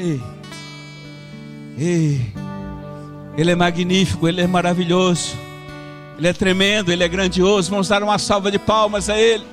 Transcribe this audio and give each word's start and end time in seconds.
Ei. 0.00 0.22
Ei. 1.78 2.32
Ele 3.36 3.50
é 3.50 3.54
magnífico, 3.54 4.26
ele 4.26 4.40
é 4.40 4.46
maravilhoso. 4.46 5.36
Ele 6.16 6.26
é 6.26 6.32
tremendo, 6.32 6.90
ele 6.90 7.04
é 7.04 7.08
grandioso. 7.08 7.70
Vamos 7.70 7.88
dar 7.88 8.02
uma 8.02 8.18
salva 8.18 8.50
de 8.50 8.58
palmas 8.58 9.10
a 9.10 9.18
ele. 9.18 9.44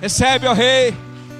Recebe, 0.00 0.46
ó 0.46 0.52
Rei. 0.52 0.94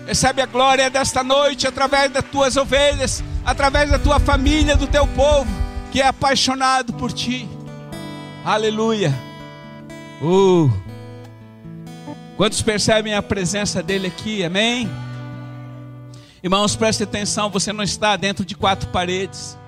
Recebe 0.05 0.43
a 0.43 0.47
glória 0.47 0.91
desta 0.91 1.23
noite 1.23 1.67
através 1.67 2.11
das 2.11 2.25
tuas 2.25 2.57
ovelhas, 2.57 3.23
através 3.45 3.91
da 3.91 3.98
tua 3.98 4.18
família, 4.18 4.77
do 4.77 4.87
teu 4.87 5.07
povo, 5.07 5.48
que 5.93 6.03
é 6.03 6.07
apaixonado 6.07 6.93
por 6.93 7.12
ti. 7.12 7.48
Aleluia. 8.45 9.14
Uh. 10.21 10.71
Quantos 12.37 12.61
percebem 12.61 13.14
a 13.14 13.23
presença 13.23 13.80
dele 13.80 14.09
aqui? 14.09 14.45
Amém? 14.45 14.91
Irmãos, 16.45 16.76
preste 16.76 17.02
atenção, 17.02 17.48
você 17.48 17.72
não 17.72 17.82
está 17.82 18.16
dentro 18.16 18.44
de 18.44 18.54
quatro 18.54 18.90
paredes. 18.90 19.58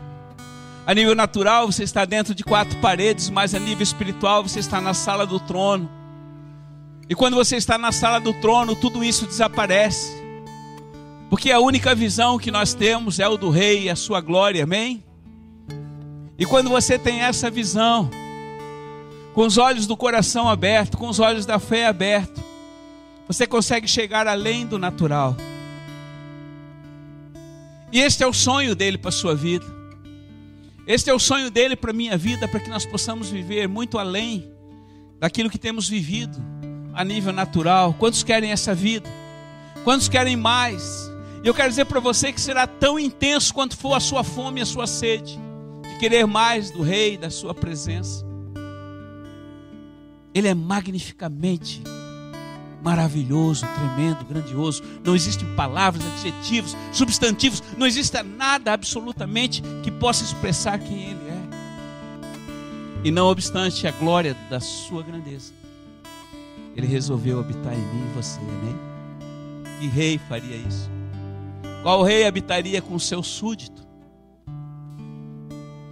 A 0.87 0.93
nível 0.93 1.15
natural, 1.15 1.73
você 1.73 1.83
está 1.83 2.05
dentro 2.05 2.35
de 2.35 2.45
quatro 2.45 2.79
paredes, 2.81 3.31
mas 3.31 3.55
a 3.55 3.59
nível 3.59 3.83
espiritual, 3.83 4.43
você 4.43 4.59
está 4.59 4.79
na 4.79 4.93
sala 4.93 5.27
do 5.27 5.41
trono. 5.41 5.91
E 7.09 7.15
quando 7.15 7.35
você 7.35 7.57
está 7.57 7.79
na 7.79 7.93
sala 7.93 8.19
do 8.19 8.35
trono, 8.43 8.77
tudo 8.77 9.03
isso 9.03 9.25
desaparece. 9.25 10.23
Porque 11.31 11.51
a 11.51 11.61
única 11.61 11.95
visão 11.95 12.39
que 12.39 12.51
nós 12.51 12.75
temos 12.75 13.19
é 13.19 13.27
o 13.27 13.39
do 13.39 13.49
rei 13.49 13.85
e 13.85 13.89
a 13.89 13.97
sua 13.97 14.21
glória, 14.21 14.65
amém? 14.65 15.03
E 16.39 16.45
quando 16.45 16.69
você 16.69 16.99
tem 16.99 17.23
essa 17.23 17.51
visão, 17.51 18.11
com 19.33 19.47
os 19.47 19.57
olhos 19.57 19.87
do 19.87 19.97
coração 19.97 20.47
aberto, 20.47 20.99
com 20.99 21.09
os 21.09 21.21
olhos 21.21 21.47
da 21.47 21.59
fé 21.59 21.87
aberto, 21.87 22.45
você 23.27 23.47
consegue 23.47 23.89
chegar 23.89 24.27
além 24.27 24.67
do 24.67 24.79
natural. 24.79 25.35
E 27.93 28.01
este 28.01 28.23
é 28.23 28.27
o 28.27 28.33
sonho 28.33 28.75
dele 28.75 28.99
para 28.99 29.11
a 29.11 29.13
sua 29.13 29.35
vida. 29.35 29.65
Este 30.87 31.11
é 31.11 31.15
o 31.15 31.19
sonho 31.19 31.51
dele 31.51 31.75
para 31.75 31.91
a 31.91 31.95
minha 31.95 32.17
vida, 32.17 32.47
para 32.47 32.61
que 32.61 32.71
nós 32.71 32.85
possamos 32.87 33.31
viver 33.31 33.69
muito 33.69 33.99
além 33.99 34.51
daquilo 35.19 35.51
que 35.51 35.59
temos 35.59 35.89
vivido 35.89 36.39
a 36.95 37.05
nível 37.05 37.33
natural. 37.33 37.95
Quantos 37.95 38.23
querem 38.23 38.53
essa 38.53 38.75
vida? 38.75 39.09
Quantos 39.85 40.09
querem 40.09 40.37
mais? 40.37 41.11
E 41.43 41.49
eu 41.49 41.55
quero 41.55 41.69
dizer 41.69 41.85
para 41.85 42.01
você 42.01 42.33
que 42.33 42.41
será 42.41 42.67
tão 42.67 42.99
intenso 42.99 43.53
quanto 43.55 43.77
for 43.77 43.95
a 43.95 44.01
sua 44.01 44.25
fome 44.25 44.61
e 44.61 44.63
a 44.63 44.67
sua 44.67 44.87
sede, 44.87 45.39
de 45.83 45.99
querer 45.99 46.27
mais 46.27 46.71
do 46.71 46.83
Rei, 46.83 47.17
da 47.17 47.31
sua 47.31 47.55
presença. 47.55 48.25
Ele 50.35 50.49
é 50.49 50.55
magnificamente 50.55 51.83
maravilhoso, 52.87 53.67
tremendo, 53.75 54.25
grandioso. 54.25 54.81
Não 55.05 55.17
existem 55.17 55.45
palavras, 55.57 56.07
adjetivos, 56.07 56.77
substantivos, 56.93 57.61
não 57.77 57.85
existe 57.85 58.23
nada 58.23 58.73
absolutamente 58.73 59.61
que 59.83 59.91
possa 59.91 60.23
expressar 60.23 60.79
quem 60.79 61.11
Ele 61.11 61.29
é. 61.29 61.37
E 63.03 63.11
não 63.11 63.27
obstante 63.27 63.89
a 63.89 63.91
glória 63.91 64.37
da 64.49 64.61
Sua 64.61 65.03
grandeza, 65.03 65.53
Ele 66.77 66.87
resolveu 66.87 67.41
habitar 67.41 67.75
em 67.75 67.77
mim 67.77 68.09
e 68.09 68.15
você, 68.15 68.39
amém? 68.39 68.77
Que 69.81 69.89
rei 69.89 70.19
faria 70.29 70.55
isso? 70.55 70.89
Qual 71.83 72.05
rei 72.05 72.25
habitaria 72.25 72.81
com 72.81 72.97
seu 73.01 73.21
súdito? 73.21 73.85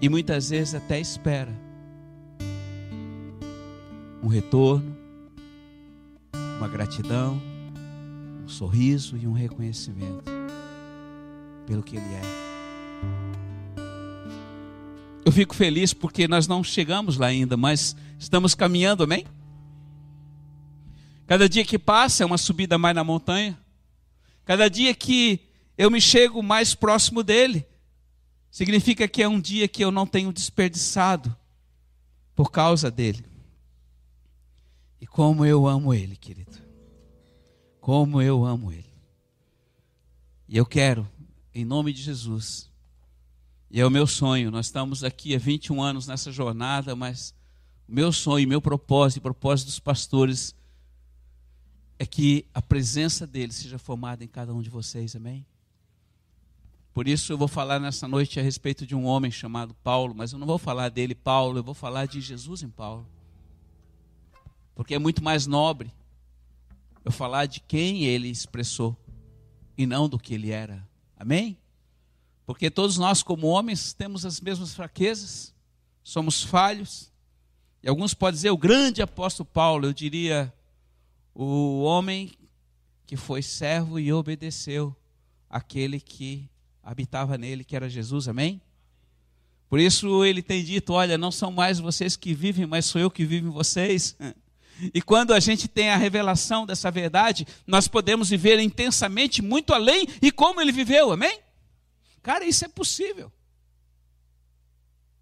E 0.00 0.08
muitas 0.08 0.50
vezes 0.50 0.76
até 0.76 1.00
espera 1.00 1.52
um 4.22 4.28
retorno, 4.28 4.93
uma 6.56 6.68
gratidão, 6.68 7.40
um 8.44 8.48
sorriso 8.48 9.16
e 9.16 9.26
um 9.26 9.32
reconhecimento 9.32 10.30
pelo 11.66 11.82
que 11.82 11.96
Ele 11.96 12.06
é. 12.06 12.54
Eu 15.24 15.32
fico 15.32 15.54
feliz 15.54 15.94
porque 15.94 16.28
nós 16.28 16.46
não 16.46 16.62
chegamos 16.62 17.16
lá 17.16 17.28
ainda, 17.28 17.56
mas 17.56 17.96
estamos 18.18 18.54
caminhando, 18.54 19.02
amém? 19.02 19.24
Cada 21.26 21.48
dia 21.48 21.64
que 21.64 21.78
passa 21.78 22.22
é 22.22 22.26
uma 22.26 22.36
subida 22.36 22.76
mais 22.76 22.94
na 22.94 23.02
montanha. 23.02 23.58
Cada 24.44 24.68
dia 24.68 24.94
que 24.94 25.40
eu 25.78 25.90
me 25.90 26.00
chego 26.00 26.42
mais 26.42 26.74
próximo 26.74 27.22
dele, 27.22 27.66
significa 28.50 29.08
que 29.08 29.22
é 29.22 29.28
um 29.28 29.40
dia 29.40 29.66
que 29.66 29.82
eu 29.82 29.90
não 29.90 30.06
tenho 30.06 30.32
desperdiçado 30.32 31.34
por 32.36 32.50
causa 32.50 32.90
dele. 32.90 33.24
E 35.04 35.06
como 35.06 35.44
eu 35.44 35.66
amo 35.66 35.92
Ele, 35.92 36.16
querido. 36.16 36.56
Como 37.78 38.22
eu 38.22 38.42
amo 38.42 38.72
Ele. 38.72 38.90
E 40.48 40.56
eu 40.56 40.64
quero, 40.64 41.06
em 41.54 41.62
nome 41.62 41.92
de 41.92 42.00
Jesus, 42.00 42.70
e 43.70 43.78
é 43.78 43.86
o 43.86 43.90
meu 43.90 44.06
sonho, 44.06 44.50
nós 44.50 44.64
estamos 44.64 45.04
aqui 45.04 45.34
há 45.34 45.38
21 45.38 45.82
anos 45.82 46.06
nessa 46.06 46.32
jornada, 46.32 46.96
mas 46.96 47.34
o 47.86 47.92
meu 47.92 48.12
sonho, 48.12 48.48
meu 48.48 48.62
propósito, 48.62 49.18
e 49.18 49.20
propósito 49.20 49.66
dos 49.66 49.78
pastores, 49.78 50.54
é 51.98 52.06
que 52.06 52.46
a 52.54 52.62
presença 52.62 53.26
dele 53.26 53.52
seja 53.52 53.76
formada 53.76 54.24
em 54.24 54.28
cada 54.28 54.54
um 54.54 54.62
de 54.62 54.70
vocês, 54.70 55.14
amém? 55.14 55.44
Por 56.94 57.06
isso 57.06 57.30
eu 57.30 57.36
vou 57.36 57.46
falar 57.46 57.78
nessa 57.78 58.08
noite 58.08 58.40
a 58.40 58.42
respeito 58.42 58.86
de 58.86 58.94
um 58.94 59.04
homem 59.04 59.30
chamado 59.30 59.74
Paulo, 59.84 60.14
mas 60.14 60.32
eu 60.32 60.38
não 60.38 60.46
vou 60.46 60.56
falar 60.56 60.88
dele, 60.88 61.14
Paulo, 61.14 61.58
eu 61.58 61.62
vou 61.62 61.74
falar 61.74 62.06
de 62.06 62.22
Jesus 62.22 62.62
em 62.62 62.70
Paulo 62.70 63.06
porque 64.74 64.94
é 64.94 64.98
muito 64.98 65.22
mais 65.22 65.46
nobre 65.46 65.92
eu 67.04 67.12
falar 67.12 67.46
de 67.46 67.60
quem 67.60 68.04
ele 68.04 68.28
expressou 68.28 68.96
e 69.76 69.86
não 69.86 70.08
do 70.08 70.18
que 70.18 70.34
ele 70.34 70.50
era. 70.50 70.86
Amém? 71.16 71.56
Porque 72.46 72.70
todos 72.70 72.98
nós, 72.98 73.22
como 73.22 73.46
homens, 73.46 73.92
temos 73.92 74.24
as 74.24 74.40
mesmas 74.40 74.74
fraquezas, 74.74 75.54
somos 76.02 76.42
falhos. 76.42 77.12
E 77.82 77.88
alguns 77.88 78.14
podem 78.14 78.36
dizer, 78.36 78.50
o 78.50 78.56
grande 78.56 79.02
apóstolo 79.02 79.48
Paulo, 79.52 79.86
eu 79.86 79.92
diria, 79.92 80.52
o 81.34 81.82
homem 81.82 82.32
que 83.06 83.16
foi 83.16 83.42
servo 83.42 83.98
e 83.98 84.12
obedeceu 84.12 84.94
aquele 85.48 86.00
que 86.00 86.48
habitava 86.82 87.36
nele, 87.38 87.64
que 87.64 87.76
era 87.76 87.88
Jesus, 87.88 88.28
amém? 88.28 88.60
Por 89.68 89.80
isso 89.80 90.24
ele 90.24 90.42
tem 90.42 90.62
dito: 90.62 90.92
Olha, 90.92 91.18
não 91.18 91.32
são 91.32 91.50
mais 91.50 91.78
vocês 91.78 92.16
que 92.16 92.34
vivem, 92.34 92.66
mas 92.66 92.86
sou 92.86 93.00
eu 93.00 93.10
que 93.10 93.24
vivo 93.24 93.48
em 93.48 93.50
vocês. 93.50 94.16
E 94.92 95.00
quando 95.00 95.32
a 95.32 95.40
gente 95.40 95.68
tem 95.68 95.90
a 95.90 95.96
revelação 95.96 96.66
dessa 96.66 96.90
verdade, 96.90 97.46
nós 97.66 97.86
podemos 97.86 98.30
viver 98.30 98.58
intensamente, 98.58 99.40
muito 99.40 99.72
além 99.72 100.06
e 100.20 100.32
como 100.32 100.60
ele 100.60 100.72
viveu, 100.72 101.12
amém? 101.12 101.40
Cara, 102.22 102.44
isso 102.44 102.64
é 102.64 102.68
possível. 102.68 103.32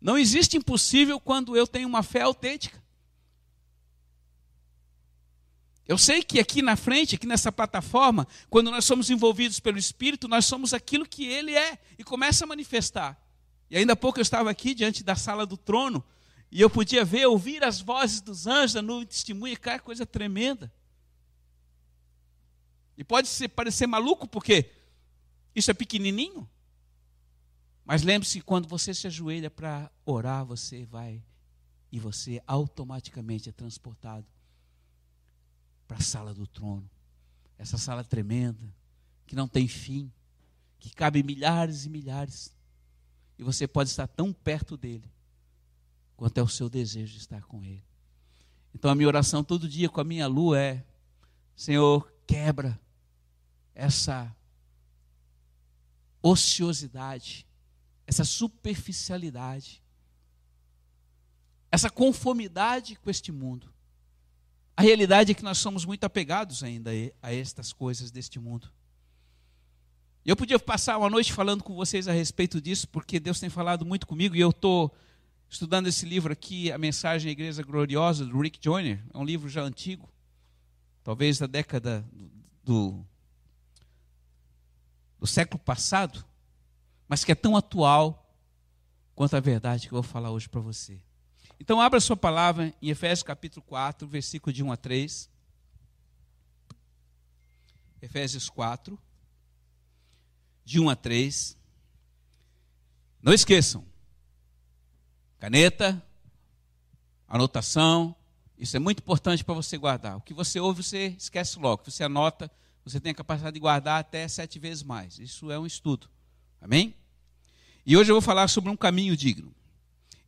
Não 0.00 0.18
existe 0.18 0.56
impossível 0.56 1.20
quando 1.20 1.56
eu 1.56 1.66
tenho 1.66 1.88
uma 1.88 2.02
fé 2.02 2.22
autêntica. 2.22 2.82
Eu 5.86 5.98
sei 5.98 6.22
que 6.22 6.40
aqui 6.40 6.62
na 6.62 6.76
frente, 6.76 7.16
aqui 7.16 7.26
nessa 7.26 7.52
plataforma, 7.52 8.26
quando 8.48 8.70
nós 8.70 8.84
somos 8.84 9.10
envolvidos 9.10 9.60
pelo 9.60 9.78
Espírito, 9.78 10.26
nós 10.28 10.46
somos 10.46 10.72
aquilo 10.72 11.06
que 11.06 11.26
Ele 11.26 11.54
é 11.54 11.78
e 11.98 12.04
começa 12.04 12.44
a 12.44 12.46
manifestar. 12.46 13.20
E 13.70 13.76
ainda 13.76 13.92
há 13.92 13.96
pouco 13.96 14.18
eu 14.18 14.22
estava 14.22 14.50
aqui 14.50 14.74
diante 14.74 15.02
da 15.02 15.16
sala 15.16 15.44
do 15.44 15.56
trono, 15.56 16.04
e 16.52 16.60
eu 16.60 16.68
podia 16.68 17.02
ver, 17.02 17.24
ouvir 17.24 17.64
as 17.64 17.80
vozes 17.80 18.20
dos 18.20 18.46
anjos 18.46 18.74
da 18.74 18.82
nuvem 18.82 19.06
testemunha, 19.06 19.56
cara, 19.56 19.80
coisa 19.80 20.04
tremenda. 20.04 20.70
E 22.94 23.02
pode 23.02 23.26
parecer 23.48 23.86
maluco, 23.86 24.28
porque 24.28 24.70
isso 25.54 25.70
é 25.70 25.74
pequenininho. 25.74 26.46
Mas 27.86 28.02
lembre-se, 28.02 28.42
quando 28.42 28.68
você 28.68 28.92
se 28.92 29.06
ajoelha 29.06 29.50
para 29.50 29.90
orar, 30.04 30.44
você 30.44 30.84
vai 30.84 31.22
e 31.90 31.98
você 31.98 32.42
automaticamente 32.46 33.48
é 33.48 33.52
transportado 33.52 34.26
para 35.88 35.96
a 35.96 36.02
sala 36.02 36.34
do 36.34 36.46
trono. 36.46 36.88
Essa 37.56 37.78
sala 37.78 38.04
tremenda, 38.04 38.74
que 39.26 39.34
não 39.34 39.48
tem 39.48 39.66
fim, 39.66 40.12
que 40.78 40.94
cabe 40.94 41.22
milhares 41.22 41.86
e 41.86 41.88
milhares. 41.88 42.54
E 43.38 43.42
você 43.42 43.66
pode 43.66 43.88
estar 43.88 44.06
tão 44.06 44.34
perto 44.34 44.76
dele 44.76 45.10
quanto 46.22 46.38
é 46.38 46.42
o 46.42 46.46
seu 46.46 46.70
desejo 46.70 47.14
de 47.14 47.18
estar 47.18 47.42
com 47.46 47.64
Ele. 47.64 47.82
Então 48.72 48.88
a 48.88 48.94
minha 48.94 49.08
oração 49.08 49.42
todo 49.42 49.68
dia 49.68 49.88
com 49.88 50.00
a 50.00 50.04
minha 50.04 50.28
lua 50.28 50.56
é: 50.56 50.84
Senhor, 51.56 52.14
quebra 52.28 52.80
essa 53.74 54.32
ociosidade, 56.22 57.44
essa 58.06 58.24
superficialidade, 58.24 59.82
essa 61.72 61.90
conformidade 61.90 62.94
com 62.94 63.10
este 63.10 63.32
mundo. 63.32 63.74
A 64.76 64.82
realidade 64.82 65.32
é 65.32 65.34
que 65.34 65.42
nós 65.42 65.58
somos 65.58 65.84
muito 65.84 66.04
apegados 66.04 66.62
ainda 66.62 66.92
a 67.20 67.34
estas 67.34 67.72
coisas 67.72 68.12
deste 68.12 68.38
mundo. 68.38 68.70
Eu 70.24 70.36
podia 70.36 70.56
passar 70.56 70.98
uma 70.98 71.10
noite 71.10 71.32
falando 71.32 71.64
com 71.64 71.74
vocês 71.74 72.06
a 72.06 72.12
respeito 72.12 72.60
disso, 72.60 72.88
porque 72.90 73.18
Deus 73.18 73.40
tem 73.40 73.50
falado 73.50 73.84
muito 73.84 74.06
comigo 74.06 74.36
e 74.36 74.40
eu 74.40 74.50
estou 74.50 74.94
estudando 75.52 75.86
esse 75.86 76.06
livro 76.06 76.32
aqui, 76.32 76.72
A 76.72 76.78
Mensagem 76.78 77.28
à 77.28 77.32
Igreja 77.32 77.62
Gloriosa, 77.62 78.24
do 78.24 78.40
Rick 78.40 78.58
Joyner. 78.58 79.04
É 79.12 79.18
um 79.18 79.24
livro 79.24 79.50
já 79.50 79.60
antigo, 79.60 80.10
talvez 81.04 81.38
da 81.38 81.46
década 81.46 82.02
do, 82.64 83.04
do 85.20 85.26
século 85.26 85.58
passado. 85.58 86.24
mas 87.06 87.22
que 87.22 87.32
é 87.32 87.34
tão 87.34 87.54
atual 87.54 88.34
quanto 89.14 89.36
a 89.36 89.40
verdade 89.40 89.86
que 89.86 89.92
eu 89.92 90.00
vou 90.00 90.10
falar 90.10 90.30
hoje 90.30 90.48
para 90.48 90.62
você. 90.62 90.98
Então, 91.60 91.82
abra 91.82 92.00
sua 92.00 92.16
palavra 92.16 92.72
em 92.80 92.88
Efésios 92.88 93.22
capítulo 93.22 93.62
4, 93.66 94.08
versículo 94.08 94.54
de 94.54 94.62
1 94.64 94.72
a 94.72 94.76
3. 94.78 95.30
Efésios 98.00 98.48
4, 98.48 98.98
de 100.64 100.80
1 100.80 100.88
a 100.88 100.96
3. 100.96 101.58
Não 103.20 103.34
esqueçam, 103.34 103.91
caneta, 105.42 106.00
anotação, 107.26 108.14
isso 108.56 108.76
é 108.76 108.78
muito 108.78 109.00
importante 109.00 109.42
para 109.42 109.54
você 109.54 109.76
guardar. 109.76 110.16
O 110.16 110.20
que 110.20 110.32
você 110.32 110.60
ouve, 110.60 110.84
você 110.84 111.16
esquece 111.18 111.58
logo. 111.58 111.82
Você 111.84 112.04
anota, 112.04 112.48
você 112.84 113.00
tem 113.00 113.10
a 113.10 113.14
capacidade 113.14 113.54
de 113.54 113.58
guardar 113.58 113.98
até 113.98 114.28
sete 114.28 114.60
vezes 114.60 114.84
mais. 114.84 115.18
Isso 115.18 115.50
é 115.50 115.58
um 115.58 115.66
estudo. 115.66 116.08
Amém? 116.60 116.94
E 117.84 117.96
hoje 117.96 118.12
eu 118.12 118.14
vou 118.14 118.22
falar 118.22 118.46
sobre 118.46 118.70
um 118.70 118.76
caminho 118.76 119.16
digno. 119.16 119.52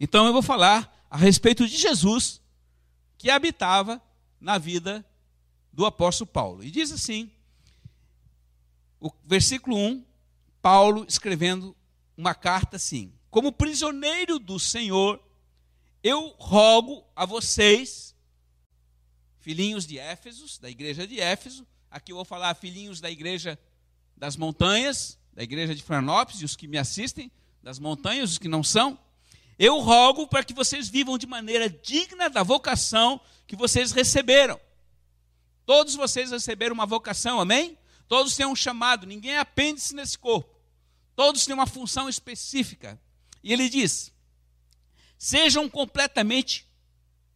Então 0.00 0.26
eu 0.26 0.32
vou 0.32 0.42
falar 0.42 1.06
a 1.08 1.16
respeito 1.16 1.64
de 1.68 1.76
Jesus, 1.76 2.40
que 3.16 3.30
habitava 3.30 4.02
na 4.40 4.58
vida 4.58 5.06
do 5.72 5.86
apóstolo 5.86 6.26
Paulo. 6.26 6.64
E 6.64 6.72
diz 6.72 6.90
assim, 6.90 7.30
o 8.98 9.12
versículo 9.22 9.76
1, 9.76 10.04
Paulo 10.60 11.06
escrevendo 11.08 11.76
uma 12.16 12.34
carta 12.34 12.74
assim: 12.74 13.12
Como 13.34 13.50
prisioneiro 13.50 14.38
do 14.38 14.60
Senhor, 14.60 15.20
eu 16.04 16.36
rogo 16.38 17.04
a 17.16 17.26
vocês, 17.26 18.14
filhinhos 19.40 19.84
de 19.84 19.98
Éfeso, 19.98 20.46
da 20.60 20.70
igreja 20.70 21.04
de 21.04 21.18
Éfeso, 21.18 21.66
aqui 21.90 22.12
eu 22.12 22.16
vou 22.16 22.24
falar 22.24 22.54
filhinhos 22.54 23.00
da 23.00 23.10
igreja 23.10 23.58
das 24.16 24.36
montanhas, 24.36 25.18
da 25.32 25.42
igreja 25.42 25.74
de 25.74 25.82
Florianópolis, 25.82 26.42
e 26.42 26.44
os 26.44 26.54
que 26.54 26.68
me 26.68 26.78
assistem, 26.78 27.28
das 27.60 27.80
montanhas, 27.80 28.30
os 28.30 28.38
que 28.38 28.46
não 28.46 28.62
são, 28.62 28.96
eu 29.58 29.80
rogo 29.80 30.28
para 30.28 30.44
que 30.44 30.54
vocês 30.54 30.88
vivam 30.88 31.18
de 31.18 31.26
maneira 31.26 31.68
digna 31.68 32.30
da 32.30 32.44
vocação 32.44 33.20
que 33.48 33.56
vocês 33.56 33.90
receberam. 33.90 34.60
Todos 35.66 35.96
vocês 35.96 36.30
receberam 36.30 36.74
uma 36.74 36.86
vocação, 36.86 37.40
amém? 37.40 37.76
Todos 38.06 38.36
têm 38.36 38.46
um 38.46 38.54
chamado, 38.54 39.08
ninguém 39.08 39.32
é 39.32 39.40
apêndice 39.40 39.92
nesse 39.92 40.16
corpo. 40.16 40.54
Todos 41.16 41.44
têm 41.44 41.54
uma 41.54 41.66
função 41.66 42.08
específica. 42.08 43.02
E 43.44 43.52
ele 43.52 43.68
diz: 43.68 44.10
sejam 45.18 45.68
completamente 45.68 46.66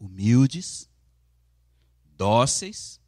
humildes, 0.00 0.88
dóceis, 2.16 2.98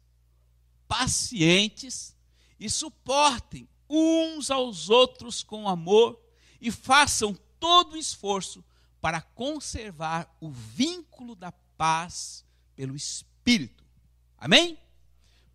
pacientes 0.87 2.15
e 2.59 2.69
suportem 2.69 3.67
uns 3.89 4.51
aos 4.51 4.89
outros 4.89 5.41
com 5.41 5.67
amor 5.67 6.21
e 6.61 6.69
façam 6.69 7.33
todo 7.59 7.93
o 7.93 7.97
esforço 7.97 8.63
para 9.01 9.19
conservar 9.19 10.33
o 10.39 10.51
vínculo 10.51 11.35
da 11.35 11.51
paz 11.51 12.45
pelo 12.75 12.95
Espírito. 12.95 13.83
Amém? 14.37 14.77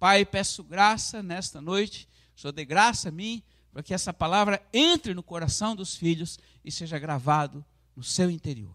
Pai, 0.00 0.26
peço 0.26 0.64
graça 0.64 1.22
nesta 1.22 1.60
noite, 1.60 2.08
só 2.34 2.50
dê 2.50 2.64
graça 2.64 3.08
a 3.08 3.12
mim 3.12 3.42
para 3.72 3.82
que 3.82 3.94
essa 3.94 4.12
palavra 4.12 4.66
entre 4.72 5.12
no 5.12 5.22
coração 5.22 5.76
dos 5.76 5.94
filhos 5.94 6.38
e 6.66 6.72
seja 6.72 6.98
gravado 6.98 7.64
no 7.94 8.02
seu 8.02 8.28
interior. 8.28 8.74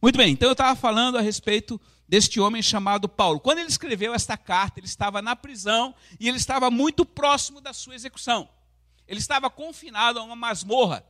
Muito 0.00 0.16
bem, 0.16 0.32
então 0.32 0.48
eu 0.48 0.52
estava 0.52 0.74
falando 0.74 1.18
a 1.18 1.20
respeito 1.20 1.80
deste 2.08 2.40
homem 2.40 2.62
chamado 2.62 3.08
Paulo. 3.08 3.38
Quando 3.38 3.58
ele 3.58 3.68
escreveu 3.68 4.14
esta 4.14 4.36
carta, 4.36 4.80
ele 4.80 4.86
estava 4.86 5.20
na 5.20 5.36
prisão 5.36 5.94
e 6.18 6.28
ele 6.28 6.38
estava 6.38 6.70
muito 6.70 7.04
próximo 7.04 7.60
da 7.60 7.72
sua 7.72 7.94
execução. 7.94 8.48
Ele 9.06 9.20
estava 9.20 9.50
confinado 9.50 10.18
a 10.18 10.22
uma 10.22 10.34
masmorra. 10.34 11.04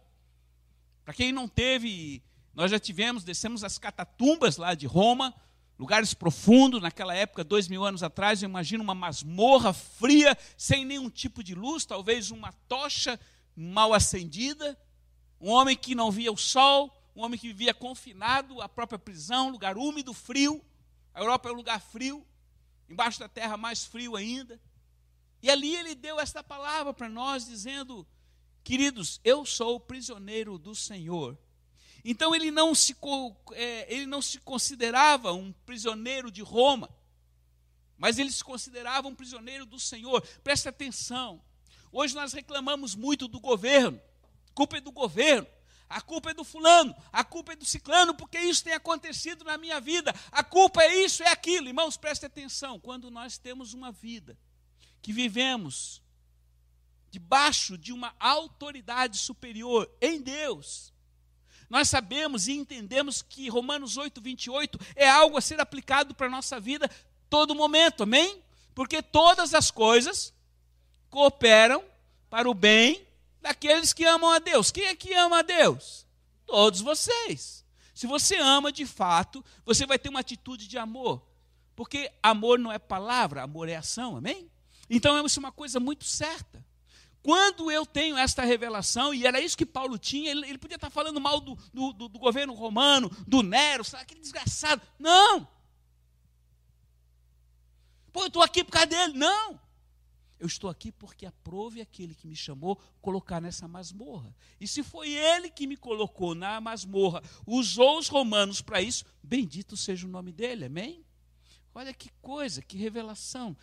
Para 1.05 1.15
quem 1.15 1.33
não 1.33 1.47
teve, 1.47 2.23
nós 2.53 2.71
já 2.71 2.79
tivemos, 2.79 3.23
descemos 3.23 3.63
as 3.63 3.79
catatumbas 3.79 4.57
lá 4.57 4.75
de 4.75 4.87
Roma, 4.87 5.33
lugares 5.79 6.13
profundos, 6.15 6.83
naquela 6.83 7.15
época, 7.15 7.45
dois 7.45 7.69
mil 7.69 7.85
anos 7.85 8.03
atrás, 8.03 8.43
eu 8.43 8.49
imagino 8.49 8.83
uma 8.83 8.95
masmorra 8.95 9.73
fria, 9.73 10.37
sem 10.57 10.85
nenhum 10.85 11.09
tipo 11.09 11.43
de 11.43 11.55
luz, 11.55 11.85
talvez 11.85 12.31
uma 12.31 12.53
tocha 12.67 13.21
mal 13.55 13.95
acendida, 13.95 14.77
um 15.41 15.51
homem 15.51 15.77
que 15.77 15.95
não 15.95 16.11
via 16.11 16.33
o 16.33 16.37
sol, 16.37 16.93
um 17.15 17.23
homem 17.23 17.39
que 17.39 17.49
vivia 17.49 17.75
confinado 17.75 18.61
à 18.61 18.69
própria 18.69 18.99
prisão, 18.99 19.51
lugar 19.51 19.77
úmido, 19.77 20.13
frio. 20.13 20.65
A 21.15 21.21
Europa 21.21 21.49
é 21.49 21.53
um 21.53 21.57
lugar 21.57 21.81
frio, 21.81 22.27
embaixo 22.89 23.21
da 23.21 23.29
terra 23.29 23.57
mais 23.57 23.85
frio 23.85 24.17
ainda. 24.17 24.61
E 25.43 25.51
ali 25.51 25.75
ele 25.75 25.95
deu 25.95 26.19
esta 26.19 26.43
palavra 26.43 26.93
para 26.93 27.09
nós, 27.09 27.47
dizendo: 27.47 28.07
Queridos, 28.65 29.21
eu 29.25 29.45
sou 29.45 29.79
prisioneiro 29.81 30.59
do 30.59 30.75
Senhor 30.75 31.39
então 32.09 32.33
ele 32.33 32.53
não 32.53 32.73
se, 32.73 32.97
é, 33.55 33.93
ele 33.93 34.07
não 34.07 34.23
se 34.23 34.39
considerava 34.39 35.33
um 35.33 35.53
prisioneiro 35.53 36.31
de 36.31 36.41
Roma, 36.41 36.89
mas 37.99 38.17
ele 38.17 38.31
se 38.31 38.45
considerava 38.45 39.09
um 39.09 39.15
prisioneiro 39.15 39.67
do 39.67 39.81
Senhor. 39.81 40.25
Presta 40.45 40.69
atenção. 40.69 41.43
Hoje 41.91 42.15
nós 42.15 42.33
reclamamos 42.33 42.95
muito 42.95 43.27
do 43.27 43.41
governo. 43.41 44.01
Culpa 44.57 44.79
é 44.79 44.81
do 44.81 44.91
governo. 44.91 45.47
A 45.89 46.01
culpa 46.01 46.31
é 46.31 46.35
do 46.35 46.43
fulano, 46.43 46.97
a 47.13 47.23
culpa 47.23 47.53
é 47.53 47.57
do 47.57 47.65
ciclano, 47.65 48.13
porque 48.13 48.39
isso 48.39 48.65
tem 48.65 48.73
acontecido 48.73 49.45
na 49.45 49.57
minha 49.57 49.81
vida. 49.81 50.13
A 50.33 50.43
culpa 50.43 50.83
é 50.83 51.05
isso, 51.05 51.23
é 51.23 51.29
aquilo. 51.29 51.69
Irmãos, 51.69 51.97
preste 51.97 52.27
atenção. 52.27 52.81
Quando 52.81 53.09
nós 53.09 53.39
temos 53.39 53.73
uma 53.73 53.93
vida 53.93 54.37
que 55.01 55.13
vivemos 55.13 56.03
debaixo 57.09 57.79
de 57.79 57.93
uma 57.93 58.13
autoridade 58.19 59.19
superior 59.19 59.89
em 60.01 60.21
Deus, 60.21 60.93
nós 61.71 61.89
sabemos 61.89 62.49
e 62.49 62.53
entendemos 62.55 63.23
que 63.23 63.49
Romanos 63.49 63.97
8, 63.97 64.21
28 64.21 64.81
é 64.97 65.09
algo 65.09 65.37
a 65.37 65.41
ser 65.41 65.61
aplicado 65.61 66.17
para 66.17 66.27
a 66.27 66.31
nossa 66.31 66.59
vida 66.59 66.91
todo 67.31 67.55
momento, 67.55 68.03
amém? 68.03 68.43
Porque 68.75 69.01
todas 69.03 69.55
as 69.55 69.71
coisas 69.71 70.35
cooperam 71.11 71.85
para 72.29 72.51
o 72.51 72.55
bem 72.55 73.06
daqueles 73.47 73.93
que 73.93 74.05
amam 74.05 74.31
a 74.31 74.41
Deus. 74.41 74.73
Quem 74.73 74.87
é 74.87 74.97
que 74.97 75.15
ama 75.15 75.39
a 75.39 75.43
Deus? 75.43 76.05
Todos 76.45 76.81
vocês. 76.81 77.65
Se 77.95 78.07
você 78.07 78.37
ama 78.37 78.73
de 78.73 78.85
fato, 78.85 79.45
você 79.65 79.87
vai 79.87 79.99
ter 79.99 80.09
uma 80.09 80.21
atitude 80.21 80.67
de 80.67 80.77
amor. 80.77 81.23
Porque 81.77 82.11
amor 82.21 82.59
não 82.59 82.73
é 82.73 82.79
palavra, 82.79 83.43
amor 83.43 83.69
é 83.69 83.77
ação, 83.77 84.17
amém? 84.17 84.51
Então, 84.91 85.17
é 85.17 85.23
uma 85.39 85.53
coisa 85.53 85.79
muito 85.79 86.05
certa. 86.05 86.65
Quando 87.23 87.71
eu 87.71 87.87
tenho 87.87 88.17
esta 88.17 88.45
revelação, 88.45 89.15
e 89.15 89.25
era 89.25 89.41
isso 89.41 89.57
que 89.57 89.67
Paulo 89.67 89.97
tinha, 89.97 90.31
ele, 90.31 90.49
ele 90.49 90.59
podia 90.59 90.77
estar 90.77 90.91
falando 90.91 91.21
mal 91.21 91.41
do, 91.41 91.57
do, 91.73 91.93
do, 91.93 92.09
do 92.09 92.19
governo 92.19 92.53
romano, 92.53 93.11
do 93.27 93.43
Nero, 93.43 93.85
sabe, 93.85 94.03
aquele 94.03 94.21
desgraçado. 94.21 94.83
Não! 94.99 95.47
Pô, 98.13 98.23
eu 98.23 98.27
estou 98.27 98.43
aqui 98.43 98.65
por 98.65 98.73
causa 98.73 98.87
dele. 98.87 99.13
Não! 99.13 99.61
Eu 100.39 100.47
estou 100.47 100.69
aqui 100.69 100.93
porque 100.93 101.25
aprove 101.25 101.81
aquele 101.81 102.15
que 102.15 102.27
me 102.27 102.37
chamou 102.37 102.79
colocar 103.01 103.41
nessa 103.41 103.67
masmorra. 103.67 104.35
E 104.61 104.69
se 104.69 104.83
foi 104.83 105.11
ele 105.11 105.51
que 105.51 105.67
me 105.67 105.77
colocou 105.77 106.35
na 106.35 106.61
masmorra, 106.61 107.23
usou 107.47 107.99
os 107.99 108.09
romanos 108.09 108.61
para 108.61 108.83
isso, 108.83 109.05
bendito 109.23 109.77
seja 109.77 110.07
o 110.07 110.11
nome 110.11 110.33
dele, 110.33 110.67
amém? 110.67 111.05
Olha 111.75 111.93
que 111.93 112.11
coisa, 112.21 112.61
que 112.61 112.77
revelação. 112.77 113.57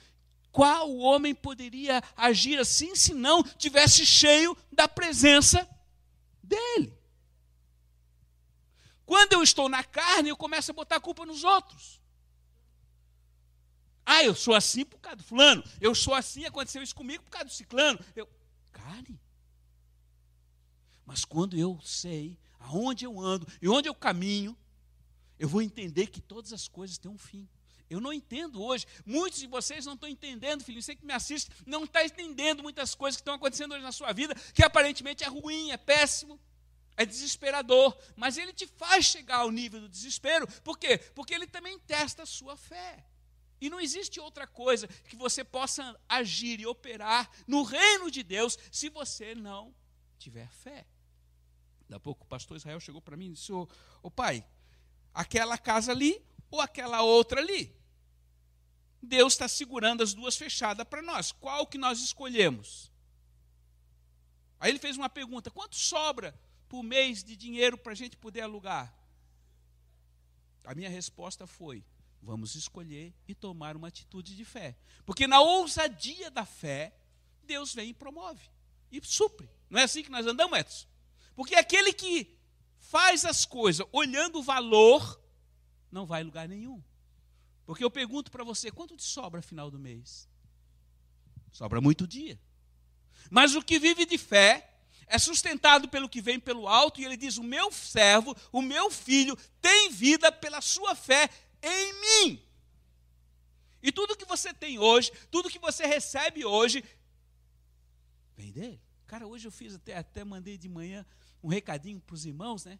Qual 0.51 0.95
homem 0.97 1.33
poderia 1.33 2.01
agir 2.15 2.59
assim 2.59 2.95
se 2.95 3.13
não 3.13 3.43
tivesse 3.43 4.05
cheio 4.05 4.55
da 4.71 4.87
presença 4.87 5.67
dele? 6.41 6.93
Quando 9.05 9.33
eu 9.33 9.43
estou 9.43 9.67
na 9.67 9.83
carne, 9.83 10.29
eu 10.29 10.37
começo 10.37 10.71
a 10.71 10.73
botar 10.73 10.95
a 10.95 10.99
culpa 10.99 11.25
nos 11.25 11.43
outros. 11.43 12.02
Ah, 14.05 14.23
eu 14.23 14.35
sou 14.35 14.53
assim 14.53 14.85
por 14.85 14.99
causa 14.99 15.17
do 15.17 15.23
fulano. 15.23 15.63
Eu 15.79 15.95
sou 15.95 16.13
assim, 16.13 16.45
aconteceu 16.45 16.81
isso 16.83 16.95
comigo 16.95 17.23
por 17.23 17.31
causa 17.31 17.45
do 17.45 17.53
ciclano. 17.53 17.99
Eu, 18.15 18.27
carne. 18.71 19.19
Mas 21.05 21.25
quando 21.25 21.57
eu 21.57 21.79
sei 21.81 22.37
aonde 22.59 23.05
eu 23.05 23.19
ando 23.19 23.47
e 23.61 23.67
onde 23.67 23.87
eu 23.87 23.95
caminho, 23.95 24.57
eu 25.37 25.47
vou 25.47 25.61
entender 25.61 26.07
que 26.07 26.21
todas 26.21 26.53
as 26.53 26.67
coisas 26.67 26.97
têm 26.97 27.11
um 27.11 27.17
fim. 27.17 27.47
Eu 27.89 27.99
não 27.99 28.13
entendo 28.13 28.61
hoje. 28.61 28.87
Muitos 29.05 29.39
de 29.39 29.47
vocês 29.47 29.85
não 29.85 29.93
estão 29.93 30.09
entendendo, 30.09 30.63
filho. 30.63 30.81
Você 30.81 30.95
que 30.95 31.05
me 31.05 31.13
assiste 31.13 31.51
não 31.65 31.83
está 31.83 32.03
entendendo 32.03 32.63
muitas 32.63 32.95
coisas 32.95 33.17
que 33.17 33.21
estão 33.21 33.35
acontecendo 33.35 33.73
hoje 33.73 33.83
na 33.83 33.91
sua 33.91 34.11
vida, 34.13 34.33
que 34.53 34.63
aparentemente 34.63 35.23
é 35.23 35.27
ruim, 35.27 35.71
é 35.71 35.77
péssimo, 35.77 36.39
é 36.97 37.05
desesperador. 37.05 37.95
Mas 38.15 38.37
ele 38.37 38.53
te 38.53 38.65
faz 38.65 39.05
chegar 39.05 39.37
ao 39.37 39.51
nível 39.51 39.81
do 39.81 39.89
desespero. 39.89 40.47
Por 40.63 40.77
quê? 40.77 40.97
Porque 40.97 41.33
ele 41.33 41.45
também 41.45 41.77
testa 41.79 42.23
a 42.23 42.25
sua 42.25 42.55
fé. 42.55 43.05
E 43.63 43.69
não 43.69 43.79
existe 43.79 44.19
outra 44.19 44.45
coisa 44.45 44.89
que 44.89 45.15
você 45.15 45.41
possa 45.41 45.97
agir 46.09 46.59
e 46.59 46.65
operar 46.65 47.31
no 47.47 47.63
reino 47.63 48.11
de 48.11 48.21
Deus 48.21 48.59
se 48.69 48.89
você 48.89 49.33
não 49.33 49.73
tiver 50.19 50.51
fé. 50.51 50.85
Daqui 51.83 51.93
a 51.93 51.99
pouco 52.01 52.25
o 52.25 52.27
pastor 52.27 52.57
Israel 52.57 52.81
chegou 52.81 53.01
para 53.01 53.15
mim 53.15 53.27
e 53.27 53.33
disse: 53.35 53.53
Ô 53.53 53.65
oh, 54.01 54.11
pai, 54.11 54.45
aquela 55.13 55.57
casa 55.57 55.93
ali 55.93 56.21
ou 56.51 56.59
aquela 56.59 57.03
outra 57.03 57.39
ali? 57.39 57.73
Deus 59.01 59.31
está 59.31 59.47
segurando 59.47 60.03
as 60.03 60.13
duas 60.13 60.35
fechadas 60.35 60.85
para 60.85 61.01
nós. 61.01 61.31
Qual 61.31 61.65
que 61.65 61.77
nós 61.77 62.01
escolhemos? 62.01 62.91
Aí 64.59 64.71
ele 64.71 64.79
fez 64.79 64.97
uma 64.97 65.09
pergunta: 65.09 65.49
quanto 65.49 65.77
sobra 65.77 66.37
por 66.67 66.83
mês 66.83 67.23
de 67.23 67.37
dinheiro 67.37 67.77
para 67.77 67.93
a 67.93 67.95
gente 67.95 68.17
poder 68.17 68.41
alugar? 68.41 68.93
A 70.65 70.75
minha 70.75 70.89
resposta 70.89 71.47
foi: 71.47 71.81
vamos 72.23 72.55
escolher 72.55 73.13
e 73.27 73.35
tomar 73.35 73.75
uma 73.75 73.89
atitude 73.89 74.35
de 74.35 74.45
fé. 74.45 74.75
Porque 75.05 75.27
na 75.27 75.41
ousadia 75.41 76.31
da 76.31 76.45
fé, 76.45 76.95
Deus 77.43 77.73
vem 77.73 77.89
e 77.89 77.93
promove 77.93 78.49
e 78.91 79.01
supre. 79.05 79.49
Não 79.69 79.79
é 79.79 79.83
assim 79.83 80.03
que 80.03 80.11
nós 80.11 80.25
andamos, 80.25 80.57
Edson? 80.57 80.87
Porque 81.35 81.55
aquele 81.55 81.91
que 81.91 82.37
faz 82.77 83.25
as 83.25 83.45
coisas 83.45 83.85
olhando 83.91 84.39
o 84.39 84.43
valor, 84.43 85.19
não 85.91 86.05
vai 86.05 86.21
em 86.21 86.25
lugar 86.25 86.47
nenhum. 86.47 86.81
Porque 87.65 87.83
eu 87.83 87.91
pergunto 87.91 88.31
para 88.31 88.43
você, 88.43 88.71
quanto 88.71 88.95
te 88.95 89.03
sobra 89.03 89.41
final 89.41 89.71
do 89.71 89.79
mês? 89.79 90.29
Sobra 91.51 91.81
muito 91.81 92.07
dia. 92.07 92.39
Mas 93.29 93.55
o 93.55 93.63
que 93.63 93.79
vive 93.79 94.05
de 94.05 94.17
fé 94.17 94.69
é 95.07 95.17
sustentado 95.17 95.87
pelo 95.89 96.09
que 96.09 96.21
vem 96.21 96.39
pelo 96.39 96.67
alto, 96.67 96.99
e 96.99 97.05
ele 97.05 97.17
diz: 97.17 97.37
O 97.37 97.43
meu 97.43 97.71
servo, 97.71 98.35
o 98.51 98.61
meu 98.61 98.89
filho, 98.91 99.37
tem 99.61 99.89
vida 99.91 100.31
pela 100.31 100.61
sua 100.61 100.95
fé 100.95 101.29
em 101.63 101.93
mim. 102.01 102.45
E 103.81 103.91
tudo 103.91 104.15
que 104.15 104.25
você 104.25 104.53
tem 104.53 104.77
hoje, 104.77 105.11
tudo 105.31 105.49
que 105.49 105.59
você 105.59 105.85
recebe 105.85 106.45
hoje, 106.45 106.83
vem 108.35 108.51
dele. 108.51 108.81
Cara, 109.07 109.27
hoje 109.27 109.47
eu 109.47 109.51
fiz 109.51 109.75
até, 109.75 109.97
até 109.97 110.23
mandei 110.23 110.57
de 110.57 110.69
manhã 110.69 111.05
um 111.43 111.47
recadinho 111.47 111.99
para 111.99 112.13
os 112.13 112.25
irmãos, 112.25 112.65
né? 112.65 112.79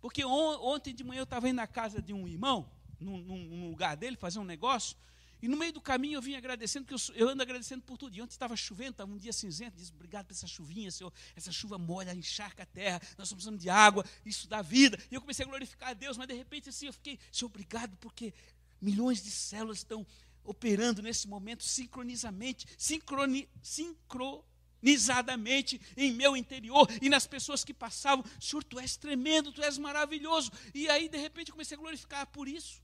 Porque 0.00 0.24
on, 0.24 0.60
ontem 0.62 0.94
de 0.94 1.04
manhã 1.04 1.20
eu 1.20 1.24
estava 1.24 1.48
indo 1.48 1.56
na 1.56 1.66
casa 1.66 2.00
de 2.00 2.12
um 2.12 2.26
irmão, 2.26 2.70
num, 2.98 3.18
num, 3.18 3.68
lugar 3.68 3.96
dele, 3.96 4.16
fazer 4.16 4.38
um 4.38 4.44
negócio, 4.44 4.96
e 5.40 5.48
no 5.48 5.56
meio 5.56 5.72
do 5.72 5.80
caminho 5.80 6.16
eu 6.16 6.22
vim 6.22 6.34
agradecendo, 6.34 6.86
porque 6.86 7.12
eu, 7.14 7.28
ando 7.28 7.42
agradecendo 7.42 7.82
por 7.82 7.96
tudo. 7.96 8.16
E 8.16 8.20
ontem 8.20 8.32
estava 8.32 8.56
chovendo, 8.56 8.90
estava 8.90 9.12
um 9.12 9.16
dia 9.16 9.32
cinzento, 9.32 9.76
disse, 9.76 9.92
obrigado 9.92 10.26
por 10.26 10.32
essa 10.32 10.46
chuvinha, 10.46 10.90
Senhor. 10.90 11.12
Essa 11.36 11.52
chuva 11.52 11.78
molha, 11.78 12.12
encharca 12.12 12.64
a 12.64 12.66
terra, 12.66 13.00
nós 13.16 13.30
estamos 13.30 13.60
de 13.60 13.70
água, 13.70 14.04
isso 14.24 14.48
dá 14.48 14.60
vida. 14.62 14.98
E 15.10 15.14
eu 15.14 15.20
comecei 15.20 15.44
a 15.44 15.48
glorificar 15.48 15.90
a 15.90 15.94
Deus, 15.94 16.16
mas 16.16 16.26
de 16.26 16.34
repente 16.34 16.68
assim 16.68 16.86
eu 16.86 16.92
fiquei, 16.92 17.20
Senhor, 17.30 17.48
obrigado, 17.48 17.96
porque 17.98 18.34
milhões 18.80 19.22
de 19.22 19.30
células 19.30 19.78
estão 19.78 20.04
operando 20.44 21.00
nesse 21.02 21.28
momento 21.28 21.62
sincronizamente, 21.62 22.66
sincroni, 22.76 23.48
sincronizadamente 23.62 25.80
em 25.96 26.12
meu 26.12 26.36
interior 26.36 26.88
e 27.00 27.08
nas 27.08 27.28
pessoas 27.28 27.64
que 27.64 27.74
passavam. 27.74 28.24
Senhor, 28.40 28.64
tu 28.64 28.80
és 28.80 28.96
tremendo, 28.96 29.52
tu 29.52 29.62
és 29.62 29.78
maravilhoso. 29.78 30.50
E 30.74 30.88
aí, 30.88 31.08
de 31.08 31.18
repente, 31.18 31.50
eu 31.50 31.54
comecei 31.54 31.76
a 31.76 31.80
glorificar 31.80 32.26
por 32.26 32.48
isso. 32.48 32.82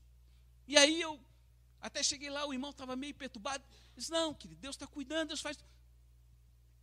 E 0.67 0.77
aí 0.77 1.01
eu 1.01 1.19
até 1.85 2.01
cheguei 2.01 2.31
lá, 2.31 2.45
o 2.47 2.53
irmão 2.53 2.71
estava 2.71 2.95
meio 2.95 3.13
perturbado. 3.13 3.63
Disse, 3.95 4.11
não, 4.11 4.33
querido, 4.33 4.59
Deus 4.59 4.75
está 4.75 4.87
cuidando, 4.87 5.27
Deus 5.27 5.41
faz. 5.41 5.57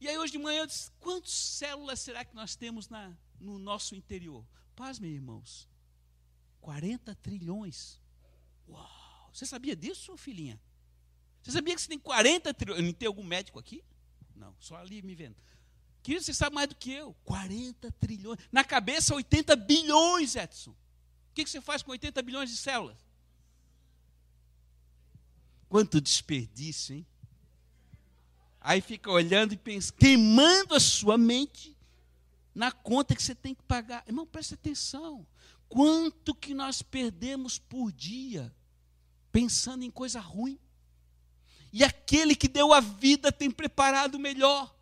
E 0.00 0.08
aí 0.08 0.16
hoje 0.16 0.30
de 0.30 0.38
manhã 0.38 0.60
eu 0.60 0.66
disse, 0.66 0.92
quantas 1.00 1.32
células 1.32 1.98
será 1.98 2.24
que 2.24 2.34
nós 2.34 2.54
temos 2.54 2.88
na, 2.88 3.12
no 3.40 3.58
nosso 3.58 3.96
interior? 3.96 4.46
Paz, 4.76 5.00
meus 5.00 5.14
irmãos. 5.14 5.68
40 6.60 7.16
trilhões. 7.16 8.00
Uau! 8.68 9.30
Você 9.32 9.44
sabia 9.44 9.74
disso, 9.74 10.16
filhinha? 10.16 10.60
Você 11.42 11.50
sabia 11.50 11.74
que 11.74 11.80
você 11.80 11.88
tem 11.88 11.98
40 11.98 12.54
trilhões? 12.54 12.84
Não 12.84 12.92
tem 12.92 13.08
algum 13.08 13.24
médico 13.24 13.58
aqui? 13.58 13.84
Não, 14.36 14.54
só 14.60 14.76
ali 14.76 15.02
me 15.02 15.16
vendo. 15.16 15.36
Querido, 16.00 16.24
você 16.24 16.32
sabe 16.32 16.54
mais 16.54 16.68
do 16.68 16.76
que 16.76 16.92
eu. 16.92 17.12
40 17.24 17.90
trilhões. 17.92 18.38
Na 18.52 18.62
cabeça, 18.62 19.16
80 19.16 19.56
bilhões, 19.56 20.36
Edson. 20.36 20.70
O 20.70 21.34
que 21.34 21.44
você 21.44 21.60
faz 21.60 21.82
com 21.82 21.90
80 21.90 22.22
bilhões 22.22 22.50
de 22.50 22.56
células? 22.56 22.96
Quanto 25.72 26.02
desperdício, 26.02 26.96
hein? 26.96 27.06
Aí 28.60 28.82
fica 28.82 29.10
olhando 29.10 29.54
e 29.54 29.56
pensa, 29.56 29.90
queimando 29.90 30.74
a 30.74 30.78
sua 30.78 31.16
mente 31.16 31.74
na 32.54 32.70
conta 32.70 33.16
que 33.16 33.22
você 33.22 33.34
tem 33.34 33.54
que 33.54 33.62
pagar. 33.62 34.04
Irmão, 34.06 34.26
preste 34.26 34.52
atenção. 34.52 35.26
Quanto 35.70 36.34
que 36.34 36.52
nós 36.52 36.82
perdemos 36.82 37.58
por 37.58 37.90
dia 37.90 38.54
pensando 39.32 39.82
em 39.82 39.90
coisa 39.90 40.20
ruim? 40.20 40.60
E 41.72 41.82
aquele 41.82 42.36
que 42.36 42.48
deu 42.48 42.74
a 42.74 42.80
vida 42.80 43.32
tem 43.32 43.50
preparado 43.50 44.18
melhor. 44.18 44.76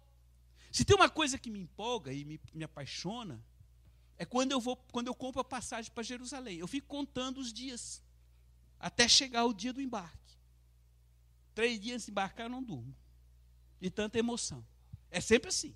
Se 0.72 0.84
tem 0.84 0.96
uma 0.96 1.08
coisa 1.08 1.38
que 1.38 1.50
me 1.50 1.60
empolga 1.60 2.12
e 2.12 2.24
me, 2.24 2.40
me 2.52 2.64
apaixona, 2.64 3.40
é 4.18 4.24
quando 4.24 4.50
eu 4.50 4.60
vou, 4.60 4.74
quando 4.90 5.06
eu 5.06 5.14
compro 5.14 5.40
a 5.40 5.44
passagem 5.44 5.92
para 5.92 6.02
Jerusalém. 6.02 6.58
Eu 6.58 6.66
fico 6.66 6.88
contando 6.88 7.38
os 7.38 7.52
dias 7.52 8.02
até 8.76 9.06
chegar 9.06 9.44
o 9.44 9.54
dia 9.54 9.72
do 9.72 9.80
embarque. 9.80 10.19
Três 11.54 11.80
dias 11.80 12.04
se 12.04 12.10
embarcar, 12.10 12.46
eu 12.46 12.50
não 12.50 12.62
durmo. 12.62 12.94
De 13.80 13.90
tanta 13.90 14.18
emoção. 14.18 14.64
É 15.10 15.20
sempre 15.20 15.48
assim. 15.48 15.74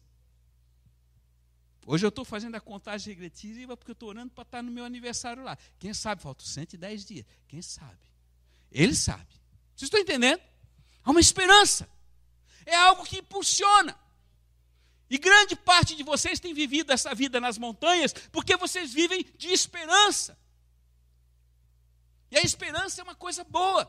Hoje 1.87 2.04
eu 2.04 2.09
estou 2.09 2.25
fazendo 2.25 2.54
a 2.54 2.61
contagem 2.61 3.12
regressiva 3.12 3.76
porque 3.76 3.90
eu 3.90 3.95
estou 3.95 4.09
orando 4.09 4.33
para 4.33 4.43
estar 4.43 4.62
no 4.62 4.71
meu 4.71 4.85
aniversário 4.85 5.43
lá. 5.43 5.57
Quem 5.78 5.93
sabe, 5.93 6.23
faltam 6.23 6.47
110 6.47 7.04
dias. 7.04 7.26
Quem 7.47 7.61
sabe? 7.61 7.99
Ele 8.71 8.95
sabe. 8.95 9.35
Vocês 9.75 9.88
estão 9.88 10.00
entendendo? 10.00 10.40
Há 11.02 11.11
uma 11.11 11.21
esperança. 11.21 11.88
É 12.64 12.75
algo 12.75 13.04
que 13.04 13.19
impulsiona. 13.19 13.99
E 15.11 15.19
grande 15.19 15.54
parte 15.54 15.95
de 15.95 16.02
vocês 16.02 16.40
tem 16.40 16.54
vivido 16.54 16.90
essa 16.90 17.14
vida 17.14 17.38
nas 17.38 17.59
montanhas 17.59 18.12
porque 18.33 18.57
vocês 18.57 18.93
vivem 18.93 19.25
de 19.37 19.49
esperança. 19.49 20.38
E 22.31 22.38
a 22.38 22.40
esperança 22.40 23.00
é 23.00 23.04
uma 23.04 23.14
coisa 23.14 23.45
boa. 23.45 23.85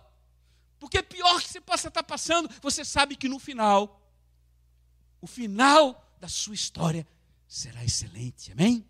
Porque 0.79 1.01
pior 1.01 1.41
que 1.41 1.49
você 1.49 1.61
possa 1.61 1.87
estar 1.87 2.03
passando, 2.03 2.49
você 2.61 2.83
sabe 2.83 3.15
que 3.15 3.27
no 3.27 3.39
final, 3.39 4.01
o 5.21 5.27
final 5.27 6.15
da 6.19 6.27
sua 6.27 6.53
história 6.53 7.07
será 7.47 7.83
excelente. 7.83 8.51
Amém? 8.51 8.85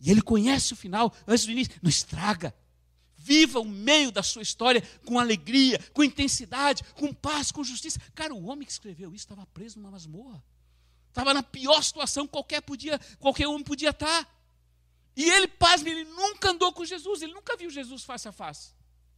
E 0.00 0.10
ele 0.10 0.20
conhece 0.20 0.72
o 0.72 0.76
final 0.76 1.12
antes 1.26 1.46
do 1.46 1.52
início. 1.52 1.74
Não 1.82 1.88
estraga. 1.88 2.54
Viva 3.16 3.58
o 3.58 3.64
meio 3.64 4.12
da 4.12 4.22
sua 4.22 4.42
história 4.42 4.82
com 5.06 5.18
alegria, 5.18 5.78
com 5.94 6.04
intensidade, 6.04 6.82
com 6.94 7.12
paz, 7.14 7.50
com 7.50 7.64
justiça. 7.64 7.98
Cara, 8.14 8.34
o 8.34 8.44
homem 8.44 8.66
que 8.66 8.72
escreveu 8.72 9.14
isso 9.14 9.24
estava 9.24 9.46
preso 9.46 9.78
numa 9.78 9.90
masmorra. 9.90 10.44
Estava 11.08 11.32
na 11.32 11.42
pior 11.42 11.80
situação 11.82 12.26
que 12.26 12.32
qualquer, 12.32 12.60
podia, 12.60 12.98
qualquer 13.18 13.46
homem 13.46 13.64
podia 13.64 13.90
estar. 13.90 14.28
E 15.16 15.24
ele, 15.30 15.46
pasme, 15.46 15.90
ele 15.90 16.04
nunca 16.04 16.50
andou 16.50 16.72
com 16.72 16.84
Jesus, 16.84 17.22
ele 17.22 17.32
nunca 17.32 17.56
viu 17.56 17.70
Jesus 17.70 18.04
face 18.04 18.28
a 18.28 18.32
face. 18.32 18.73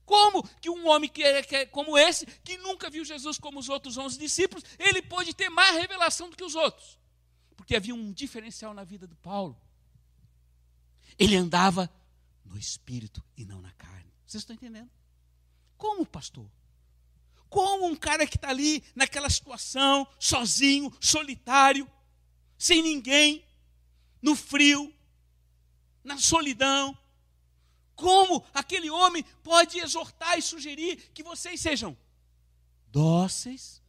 Como 0.06 0.48
que 0.60 0.70
um 0.70 0.86
homem 0.86 1.10
que 1.10 1.22
é, 1.22 1.42
que 1.42 1.56
é, 1.56 1.66
como 1.66 1.98
esse, 1.98 2.24
que 2.44 2.56
nunca 2.58 2.88
viu 2.88 3.04
Jesus 3.04 3.38
como 3.38 3.58
os 3.58 3.68
outros 3.68 3.98
onze 3.98 4.16
discípulos, 4.16 4.64
ele 4.78 5.02
pode 5.02 5.34
ter 5.34 5.50
mais 5.50 5.76
revelação 5.76 6.30
do 6.30 6.36
que 6.36 6.44
os 6.44 6.54
outros? 6.54 6.96
Porque 7.56 7.74
havia 7.74 7.94
um 7.94 8.12
diferencial 8.12 8.72
na 8.72 8.84
vida 8.84 9.04
do 9.04 9.16
Paulo. 9.16 9.60
Ele 11.18 11.34
andava 11.34 11.92
no 12.44 12.56
espírito 12.56 13.22
e 13.36 13.44
não 13.44 13.60
na 13.60 13.72
carne. 13.72 14.12
Vocês 14.24 14.42
estão 14.42 14.54
entendendo? 14.54 14.90
Como, 15.76 16.06
pastor? 16.06 16.48
Como 17.48 17.86
um 17.86 17.96
cara 17.96 18.26
que 18.26 18.36
está 18.36 18.50
ali 18.50 18.84
naquela 18.94 19.28
situação, 19.28 20.06
sozinho, 20.20 20.96
solitário, 21.00 21.90
sem 22.56 22.80
ninguém, 22.80 23.44
no 24.22 24.36
frio, 24.36 24.94
na 26.04 26.16
solidão, 26.18 26.96
como 27.96 28.44
aquele 28.52 28.90
homem 28.90 29.24
pode 29.42 29.78
exortar 29.78 30.38
e 30.38 30.42
sugerir 30.42 30.96
que 31.12 31.22
vocês 31.22 31.60
sejam 31.60 31.96
dóceis, 32.92 33.82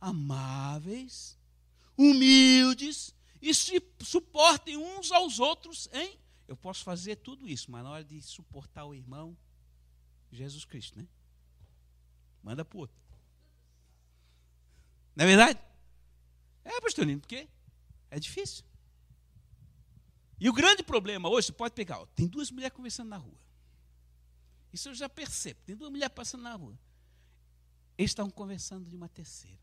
amáveis, 0.00 1.38
humildes 1.96 3.14
e 3.40 3.54
se 3.54 3.80
suportem 4.00 4.76
uns 4.76 5.12
aos 5.12 5.38
outros, 5.38 5.88
hein? 5.92 6.18
Eu 6.48 6.56
posso 6.56 6.82
fazer 6.82 7.16
tudo 7.16 7.48
isso, 7.48 7.70
mas 7.70 7.84
na 7.84 7.90
hora 7.90 8.04
de 8.04 8.20
suportar 8.20 8.84
o 8.84 8.94
irmão, 8.94 9.36
Jesus 10.32 10.64
Cristo, 10.64 10.98
né? 10.98 11.06
Manda 12.42 12.64
para 12.64 12.78
outro. 12.78 12.96
Não 15.14 15.24
é 15.24 15.28
verdade? 15.28 15.58
É, 16.64 16.80
pastor 16.80 17.06
Lino, 17.06 17.20
porque 17.20 17.48
é 18.10 18.18
difícil. 18.18 18.64
E 20.38 20.48
o 20.48 20.52
grande 20.52 20.82
problema 20.82 21.28
hoje, 21.28 21.46
você 21.48 21.52
pode 21.52 21.74
pegar, 21.74 22.00
ó, 22.00 22.06
tem 22.06 22.26
duas 22.26 22.50
mulheres 22.50 22.76
conversando 22.76 23.08
na 23.08 23.16
rua. 23.16 23.38
Isso 24.72 24.88
eu 24.88 24.94
já 24.94 25.08
percebo. 25.08 25.60
Tem 25.64 25.76
duas 25.76 25.90
mulheres 25.90 26.12
passando 26.14 26.42
na 26.42 26.54
rua. 26.54 26.76
Eles 27.96 28.10
estavam 28.10 28.30
conversando 28.30 28.88
de 28.90 28.96
uma 28.96 29.08
terceira. 29.08 29.60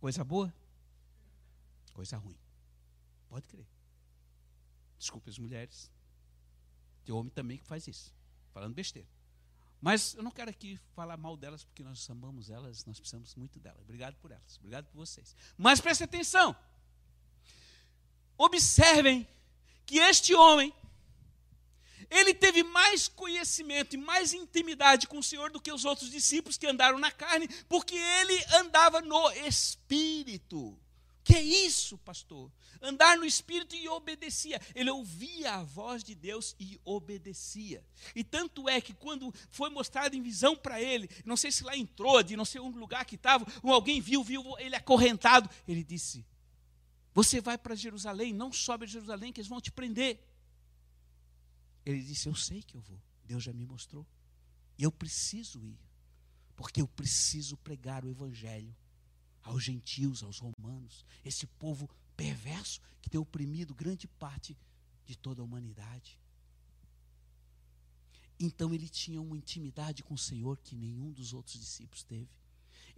Coisa 0.00 0.24
boa? 0.24 0.52
Coisa 1.94 2.16
ruim. 2.16 2.38
Pode 3.28 3.46
crer. 3.46 3.66
Desculpe 4.98 5.30
as 5.30 5.38
mulheres. 5.38 5.90
Tem 7.04 7.14
homem 7.14 7.30
também 7.30 7.58
que 7.58 7.64
faz 7.64 7.86
isso. 7.86 8.12
Falando 8.52 8.74
besteira. 8.74 9.08
Mas 9.80 10.14
eu 10.14 10.24
não 10.24 10.30
quero 10.32 10.50
aqui 10.50 10.76
falar 10.92 11.16
mal 11.16 11.36
delas, 11.36 11.62
porque 11.62 11.84
nós 11.84 12.08
amamos 12.10 12.50
elas, 12.50 12.84
nós 12.84 12.98
precisamos 12.98 13.34
muito 13.36 13.60
delas. 13.60 13.80
Obrigado 13.82 14.16
por 14.16 14.32
elas, 14.32 14.56
obrigado 14.58 14.86
por 14.86 14.96
vocês. 14.96 15.36
Mas 15.56 15.80
preste 15.80 16.02
atenção. 16.02 16.56
Observem 18.38 19.26
que 19.84 19.98
este 19.98 20.32
homem, 20.34 20.72
ele 22.08 22.32
teve 22.32 22.62
mais 22.62 23.08
conhecimento 23.08 23.94
e 23.94 23.98
mais 23.98 24.32
intimidade 24.32 25.08
com 25.08 25.18
o 25.18 25.22
Senhor 25.22 25.50
do 25.50 25.60
que 25.60 25.72
os 25.72 25.84
outros 25.84 26.10
discípulos 26.10 26.56
que 26.56 26.66
andaram 26.66 26.98
na 26.98 27.10
carne, 27.10 27.48
porque 27.68 27.96
ele 27.96 28.44
andava 28.54 29.00
no 29.00 29.30
Espírito. 29.32 30.78
Que 31.24 31.34
é 31.34 31.42
isso, 31.42 31.98
pastor? 31.98 32.50
Andar 32.80 33.18
no 33.18 33.24
Espírito 33.26 33.74
e 33.74 33.86
obedecia. 33.88 34.58
Ele 34.74 34.88
ouvia 34.88 35.56
a 35.56 35.62
voz 35.62 36.02
de 36.02 36.14
Deus 36.14 36.56
e 36.58 36.80
obedecia. 36.84 37.84
E 38.14 38.24
tanto 38.24 38.66
é 38.66 38.80
que 38.80 38.94
quando 38.94 39.34
foi 39.50 39.68
mostrado 39.68 40.16
em 40.16 40.22
visão 40.22 40.56
para 40.56 40.80
ele, 40.80 41.10
não 41.26 41.36
sei 41.36 41.52
se 41.52 41.64
lá 41.64 41.76
entrou, 41.76 42.22
de 42.22 42.34
não 42.34 42.46
sei 42.46 42.62
um 42.62 42.70
lugar 42.70 43.04
que 43.04 43.16
estava, 43.16 43.46
ou 43.62 43.74
alguém 43.74 44.00
viu, 44.00 44.24
viu 44.24 44.42
ele 44.58 44.74
acorrentado, 44.74 45.50
ele 45.66 45.84
disse: 45.84 46.24
Você 47.18 47.40
vai 47.40 47.58
para 47.58 47.74
Jerusalém, 47.74 48.32
não 48.32 48.52
sobe 48.52 48.84
a 48.84 48.86
Jerusalém, 48.86 49.32
que 49.32 49.40
eles 49.40 49.48
vão 49.48 49.60
te 49.60 49.72
prender. 49.72 50.24
Ele 51.84 52.00
disse: 52.00 52.28
Eu 52.28 52.34
sei 52.36 52.62
que 52.62 52.76
eu 52.76 52.80
vou. 52.80 53.02
Deus 53.24 53.42
já 53.42 53.52
me 53.52 53.66
mostrou. 53.66 54.06
E 54.78 54.84
eu 54.84 54.92
preciso 54.92 55.66
ir, 55.66 55.76
porque 56.54 56.80
eu 56.80 56.86
preciso 56.86 57.56
pregar 57.56 58.04
o 58.04 58.08
Evangelho 58.08 58.72
aos 59.42 59.64
gentios, 59.64 60.22
aos 60.22 60.38
romanos, 60.38 61.04
esse 61.24 61.44
povo 61.44 61.90
perverso 62.16 62.80
que 63.02 63.10
tem 63.10 63.18
oprimido 63.18 63.74
grande 63.74 64.06
parte 64.06 64.56
de 65.04 65.18
toda 65.18 65.42
a 65.42 65.44
humanidade. 65.44 66.20
Então 68.38 68.72
ele 68.72 68.88
tinha 68.88 69.20
uma 69.20 69.36
intimidade 69.36 70.04
com 70.04 70.14
o 70.14 70.18
Senhor 70.18 70.56
que 70.58 70.76
nenhum 70.76 71.10
dos 71.10 71.32
outros 71.32 71.58
discípulos 71.58 72.04
teve. 72.04 72.30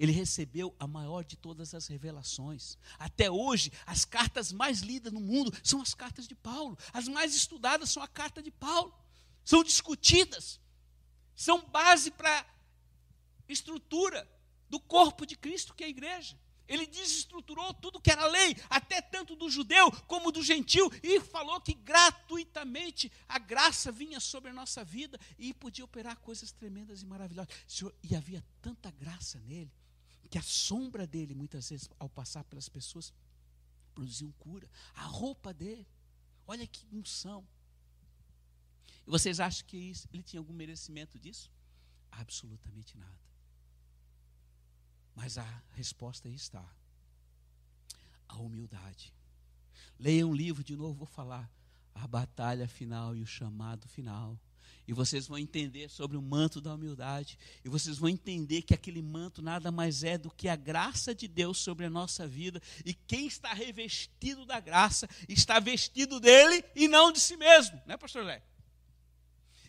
Ele 0.01 0.13
recebeu 0.13 0.75
a 0.81 0.87
maior 0.87 1.23
de 1.23 1.37
todas 1.37 1.75
as 1.75 1.87
revelações. 1.87 2.79
Até 2.99 3.31
hoje, 3.31 3.71
as 3.85 4.07
cartas 4.07 4.51
mais 4.51 4.81
lidas 4.81 5.13
no 5.13 5.21
mundo 5.21 5.53
são 5.63 5.83
as 5.83 5.93
cartas 5.93 6.27
de 6.27 6.35
Paulo. 6.35 6.79
As 6.91 7.07
mais 7.07 7.35
estudadas 7.35 7.91
são 7.91 8.03
a 8.03 8.09
carta 8.09 8.43
de 8.43 8.51
Paulo. 8.51 8.95
São 9.45 9.63
discutidas. 9.63 10.59
São 11.37 11.67
base 11.67 12.11
para 12.13 12.47
estrutura 13.47 14.27
do 14.71 14.81
corpo 14.81 15.27
de 15.27 15.37
Cristo, 15.37 15.75
que 15.75 15.85
é 15.85 15.89
a 15.89 15.91
igreja. 15.91 16.35
Ele 16.67 16.87
desestruturou 16.87 17.75
tudo 17.75 18.01
que 18.01 18.11
era 18.11 18.27
lei, 18.27 18.57
até 18.71 19.03
tanto 19.03 19.37
do 19.37 19.51
judeu 19.51 19.93
como 20.07 20.33
do 20.33 20.43
gentil, 20.43 20.91
e 21.03 21.21
falou 21.21 21.61
que 21.61 21.75
gratuitamente 21.75 23.13
a 23.29 23.39
graça 23.39 23.93
vinha 23.93 24.19
sobre 24.19 24.49
a 24.49 24.55
nossa 24.55 24.83
vida 24.83 25.21
e 25.39 25.53
podia 25.53 25.85
operar 25.85 26.17
coisas 26.21 26.53
tremendas 26.53 27.03
e 27.03 27.07
maravilhosas. 27.07 27.53
Senhor, 27.67 27.95
e 28.03 28.17
havia 28.17 28.43
tanta 28.63 28.91
graça 28.93 29.39
nele, 29.41 29.71
que 30.31 30.39
a 30.39 30.43
sombra 30.43 31.07
dele, 31.07 31.35
muitas 31.35 31.69
vezes, 31.69 31.91
ao 31.99 32.09
passar 32.09 32.45
pelas 32.45 32.69
pessoas, 32.69 33.13
produziam 33.93 34.31
cura. 34.39 34.71
A 34.95 35.03
roupa 35.03 35.53
dele, 35.53 35.87
olha 36.47 36.67
que 36.67 36.87
unção. 36.93 37.47
E 39.07 39.11
vocês 39.11 39.41
acham 39.41 39.67
que 39.67 39.77
isso, 39.77 40.09
ele 40.13 40.23
tinha 40.23 40.39
algum 40.39 40.53
merecimento 40.53 41.19
disso? 41.19 41.51
Absolutamente 42.13 42.97
nada. 42.97 43.19
Mas 45.17 45.37
a 45.37 45.63
resposta 45.73 46.29
está. 46.29 46.65
A 48.29 48.37
humildade. 48.37 49.13
Leia 49.99 50.25
um 50.27 50.33
livro, 50.33 50.63
de 50.63 50.77
novo 50.77 50.95
vou 50.95 51.07
falar. 51.07 51.51
A 51.93 52.07
batalha 52.07 52.69
final 52.69 53.17
e 53.17 53.23
o 53.23 53.27
chamado 53.27 53.89
final. 53.89 54.39
E 54.91 54.93
vocês 54.93 55.29
vão 55.29 55.39
entender 55.39 55.89
sobre 55.89 56.17
o 56.17 56.21
manto 56.21 56.61
da 56.61 56.75
humildade. 56.75 57.39
E 57.65 57.69
vocês 57.69 57.97
vão 57.97 58.09
entender 58.09 58.63
que 58.63 58.75
aquele 58.75 59.01
manto 59.01 59.41
nada 59.41 59.71
mais 59.71 60.03
é 60.03 60.19
do 60.19 60.33
que 60.33 60.49
a 60.49 60.57
graça 60.57 61.15
de 61.15 61.29
Deus 61.29 61.59
sobre 61.59 61.87
a 61.87 61.91
nossa 61.91 62.27
vida. 62.27 62.61
E 62.85 62.93
quem 62.93 63.29
está 63.29 63.53
revestido 63.53 64.45
da 64.45 64.59
graça 64.59 65.09
está 65.29 65.61
vestido 65.61 66.19
dele 66.19 66.65
e 66.75 66.89
não 66.89 67.13
de 67.13 67.21
si 67.21 67.37
mesmo. 67.37 67.81
Né, 67.87 67.97
pastor 67.97 68.25
Lé? 68.25 68.43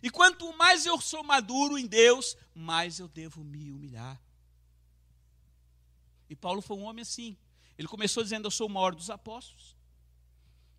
E 0.02 0.10
quanto 0.10 0.52
mais 0.58 0.88
eu 0.88 1.00
sou 1.00 1.24
maduro 1.24 1.78
em 1.78 1.86
Deus, 1.86 2.36
mais 2.56 2.98
eu 2.98 3.08
devo 3.08 3.44
me 3.44 3.72
humilhar. 3.72 4.20
E 6.28 6.36
Paulo 6.36 6.64
foi 6.64 6.78
um 6.78 6.86
homem 6.86 7.04
assim. 7.04 7.38
Ele 7.78 7.88
começou 7.88 8.24
dizendo: 8.24 8.48
Eu 8.48 8.52
sou 8.52 8.66
o 8.66 8.72
maior 8.72 8.96
dos 8.96 9.12
apóstolos. 9.12 9.78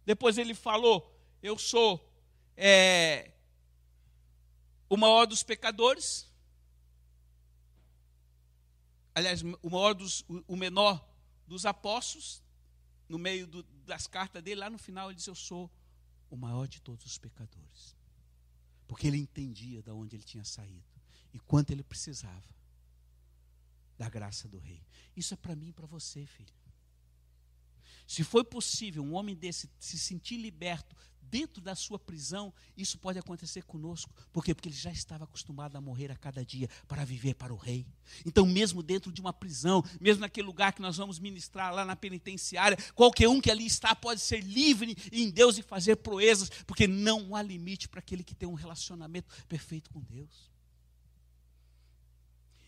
Depois 0.05 0.37
ele 0.37 0.53
falou: 0.53 1.17
Eu 1.41 1.57
sou 1.57 2.13
é, 2.57 3.31
o 4.93 4.97
maior 4.99 5.25
dos 5.25 5.43
pecadores. 5.43 6.31
Aliás, 9.15 9.41
o 9.41 9.71
maior 9.71 9.95
dos, 9.95 10.23
o 10.47 10.55
menor 10.55 11.03
dos 11.47 11.65
apóstolos. 11.65 12.43
No 13.09 13.19
meio 13.19 13.47
do, 13.47 13.63
das 13.87 14.07
cartas 14.07 14.43
dele, 14.43 14.61
lá 14.61 14.69
no 14.69 14.79
final, 14.79 15.09
ele 15.09 15.17
disse: 15.17 15.31
Eu 15.31 15.35
sou 15.35 15.71
o 16.31 16.37
maior 16.37 16.69
de 16.69 16.81
todos 16.83 17.07
os 17.07 17.17
pecadores. 17.17 17.97
Porque 18.87 19.07
ele 19.07 19.17
entendia 19.17 19.83
de 19.83 19.91
onde 19.91 20.15
ele 20.17 20.23
tinha 20.23 20.45
saído 20.45 21.01
e 21.33 21.39
quanto 21.39 21.71
ele 21.71 21.83
precisava 21.83 22.55
da 23.97 24.11
graça 24.11 24.47
do 24.47 24.59
rei. 24.59 24.83
Isso 25.17 25.33
é 25.33 25.39
para 25.39 25.57
mim 25.57 25.69
e 25.69 25.73
para 25.73 25.87
você, 25.87 26.27
filho. 26.27 26.55
Se 28.13 28.23
foi 28.23 28.45
possível 28.45 29.03
um 29.03 29.15
homem 29.15 29.35
desse 29.35 29.71
se 29.79 29.99
sentir 29.99 30.37
liberto 30.37 30.95
dentro 31.23 31.63
da 31.63 31.75
sua 31.75 31.99
prisão, 31.99 32.53
isso 32.77 32.99
pode 32.99 33.19
acontecer 33.19 33.65
conosco. 33.65 34.15
Por 34.31 34.45
quê? 34.45 34.55
Porque 34.55 34.69
ele 34.69 34.77
já 34.77 34.93
estava 34.93 35.25
acostumado 35.25 35.77
a 35.77 35.81
morrer 35.81 36.13
a 36.13 36.15
cada 36.15 36.45
dia 36.45 36.69
para 36.87 37.07
viver 37.07 37.33
para 37.33 37.55
o 37.55 37.57
rei. 37.57 37.87
Então, 38.27 38.45
mesmo 38.45 38.83
dentro 38.83 39.11
de 39.11 39.23
uma 39.23 39.33
prisão, 39.33 39.83
mesmo 39.99 40.21
naquele 40.21 40.47
lugar 40.47 40.75
que 40.75 40.83
nós 40.83 40.99
vamos 40.99 41.19
ministrar 41.19 41.73
lá 41.73 41.87
na 41.87 41.97
penitenciária, 41.97 42.77
qualquer 42.95 43.29
um 43.29 43.41
que 43.41 43.51
ali 43.51 43.65
está 43.65 43.97
pode 43.97 44.21
ser 44.21 44.43
livre 44.43 44.95
em 45.11 45.31
Deus 45.31 45.57
e 45.57 45.63
fazer 45.63 45.97
proezas, 45.97 46.51
porque 46.67 46.87
não 46.87 47.35
há 47.35 47.41
limite 47.41 47.89
para 47.89 48.01
aquele 48.01 48.23
que 48.23 48.35
tem 48.35 48.47
um 48.47 48.53
relacionamento 48.53 49.35
perfeito 49.49 49.89
com 49.89 50.01
Deus. 50.01 50.52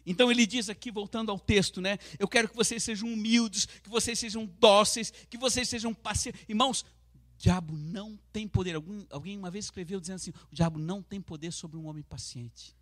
Então 0.06 0.30
ele 0.30 0.46
diz 0.46 0.68
aqui, 0.68 0.90
voltando 0.90 1.30
ao 1.30 1.38
texto, 1.38 1.80
né? 1.80 1.98
Eu 2.18 2.28
quero 2.28 2.48
que 2.48 2.56
vocês 2.56 2.82
sejam 2.82 3.12
humildes, 3.12 3.66
que 3.66 3.88
vocês 3.88 4.18
sejam 4.18 4.44
dóceis, 4.44 5.10
que 5.30 5.38
vocês 5.38 5.68
sejam 5.68 5.94
pacientes. 5.94 6.44
Irmãos, 6.48 6.82
o 6.82 7.38
diabo 7.38 7.76
não 7.76 8.18
tem 8.32 8.46
poder. 8.46 8.74
Algum, 8.74 9.04
alguém 9.10 9.38
uma 9.38 9.50
vez 9.50 9.66
escreveu 9.66 10.00
dizendo 10.00 10.16
assim: 10.16 10.32
o 10.50 10.54
diabo 10.54 10.78
não 10.78 11.02
tem 11.02 11.20
poder 11.20 11.52
sobre 11.52 11.78
um 11.78 11.86
homem 11.86 12.02
paciente. 12.02 12.76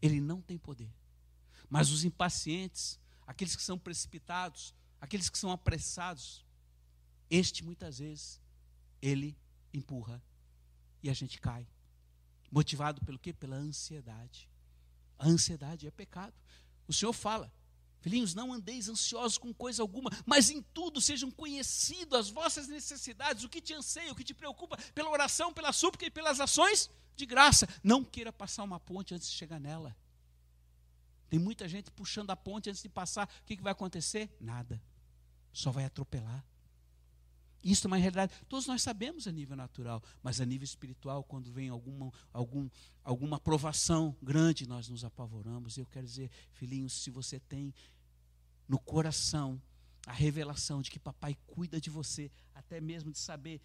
Ele 0.00 0.20
não 0.20 0.40
tem 0.40 0.58
poder. 0.58 0.92
Mas 1.68 1.90
os 1.90 2.04
impacientes, 2.04 3.00
aqueles 3.26 3.56
que 3.56 3.62
são 3.62 3.78
precipitados, 3.78 4.74
aqueles 5.00 5.30
que 5.30 5.38
são 5.38 5.50
apressados, 5.50 6.44
este 7.30 7.64
muitas 7.64 7.98
vezes, 7.98 8.40
ele 9.00 9.36
empurra 9.72 10.22
e 11.02 11.08
a 11.08 11.14
gente 11.14 11.40
cai. 11.40 11.66
Motivado 12.50 13.00
pelo 13.04 13.18
quê? 13.18 13.32
Pela 13.32 13.56
ansiedade. 13.56 14.48
A 15.18 15.26
ansiedade 15.28 15.86
é 15.86 15.90
pecado. 15.90 16.34
O 16.86 16.92
Senhor 16.92 17.12
fala: 17.12 17.52
Filhinhos, 18.00 18.34
não 18.34 18.52
andeis 18.52 18.88
ansiosos 18.88 19.38
com 19.38 19.52
coisa 19.54 19.82
alguma, 19.82 20.10
mas 20.26 20.50
em 20.50 20.60
tudo 20.60 21.00
sejam 21.00 21.30
conhecidas 21.30 22.26
as 22.26 22.30
vossas 22.30 22.68
necessidades, 22.68 23.44
o 23.44 23.48
que 23.48 23.62
te 23.62 23.72
anseia, 23.72 24.12
o 24.12 24.14
que 24.14 24.22
te 24.22 24.34
preocupa, 24.34 24.76
pela 24.94 25.08
oração, 25.08 25.54
pela 25.54 25.72
súplica 25.72 26.04
e 26.04 26.10
pelas 26.10 26.38
ações 26.38 26.90
de 27.16 27.24
graça. 27.24 27.66
Não 27.82 28.04
queira 28.04 28.32
passar 28.32 28.62
uma 28.62 28.78
ponte 28.78 29.14
antes 29.14 29.30
de 29.30 29.34
chegar 29.34 29.58
nela. 29.58 29.96
Tem 31.30 31.38
muita 31.38 31.66
gente 31.66 31.90
puxando 31.90 32.30
a 32.30 32.36
ponte 32.36 32.68
antes 32.68 32.82
de 32.82 32.88
passar. 32.88 33.26
O 33.26 33.44
que, 33.46 33.56
que 33.56 33.62
vai 33.62 33.72
acontecer? 33.72 34.30
Nada. 34.38 34.80
Só 35.50 35.70
vai 35.70 35.84
atropelar. 35.84 36.44
Isso 37.64 37.86
é 37.86 37.88
uma 37.88 37.96
realidade. 37.96 38.32
Todos 38.46 38.66
nós 38.66 38.82
sabemos 38.82 39.26
a 39.26 39.32
nível 39.32 39.56
natural, 39.56 40.02
mas 40.22 40.40
a 40.40 40.44
nível 40.44 40.64
espiritual, 40.64 41.24
quando 41.24 41.50
vem 41.50 41.70
alguma, 41.70 42.12
algum, 42.30 42.68
alguma 43.02 43.40
provação 43.40 44.14
grande, 44.22 44.68
nós 44.68 44.88
nos 44.88 45.02
apavoramos. 45.02 45.78
Eu 45.78 45.86
quero 45.86 46.06
dizer, 46.06 46.30
filhinhos, 46.52 46.92
se 46.92 47.10
você 47.10 47.40
tem 47.40 47.74
no 48.68 48.78
coração 48.78 49.60
a 50.06 50.12
revelação 50.12 50.82
de 50.82 50.90
que 50.90 50.98
papai 50.98 51.36
cuida 51.46 51.80
de 51.80 51.88
você, 51.88 52.30
até 52.54 52.80
mesmo 52.80 53.10
de 53.10 53.18
saber 53.18 53.62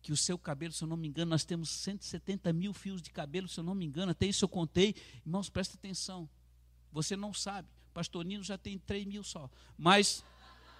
que 0.00 0.12
o 0.12 0.16
seu 0.16 0.38
cabelo, 0.38 0.72
se 0.72 0.84
eu 0.84 0.88
não 0.88 0.96
me 0.96 1.08
engano, 1.08 1.30
nós 1.30 1.44
temos 1.44 1.70
170 1.70 2.52
mil 2.52 2.72
fios 2.72 3.02
de 3.02 3.10
cabelo, 3.10 3.48
se 3.48 3.58
eu 3.58 3.64
não 3.64 3.74
me 3.74 3.84
engano, 3.84 4.12
até 4.12 4.26
isso 4.26 4.44
eu 4.44 4.48
contei. 4.48 4.94
Irmãos, 5.24 5.48
presta 5.48 5.76
atenção. 5.76 6.28
Você 6.92 7.16
não 7.16 7.34
sabe. 7.34 7.68
Pastor 7.92 8.24
Nino 8.24 8.44
já 8.44 8.58
tem 8.58 8.78
3 8.78 9.06
mil 9.06 9.24
só. 9.24 9.50
Mas 9.78 10.24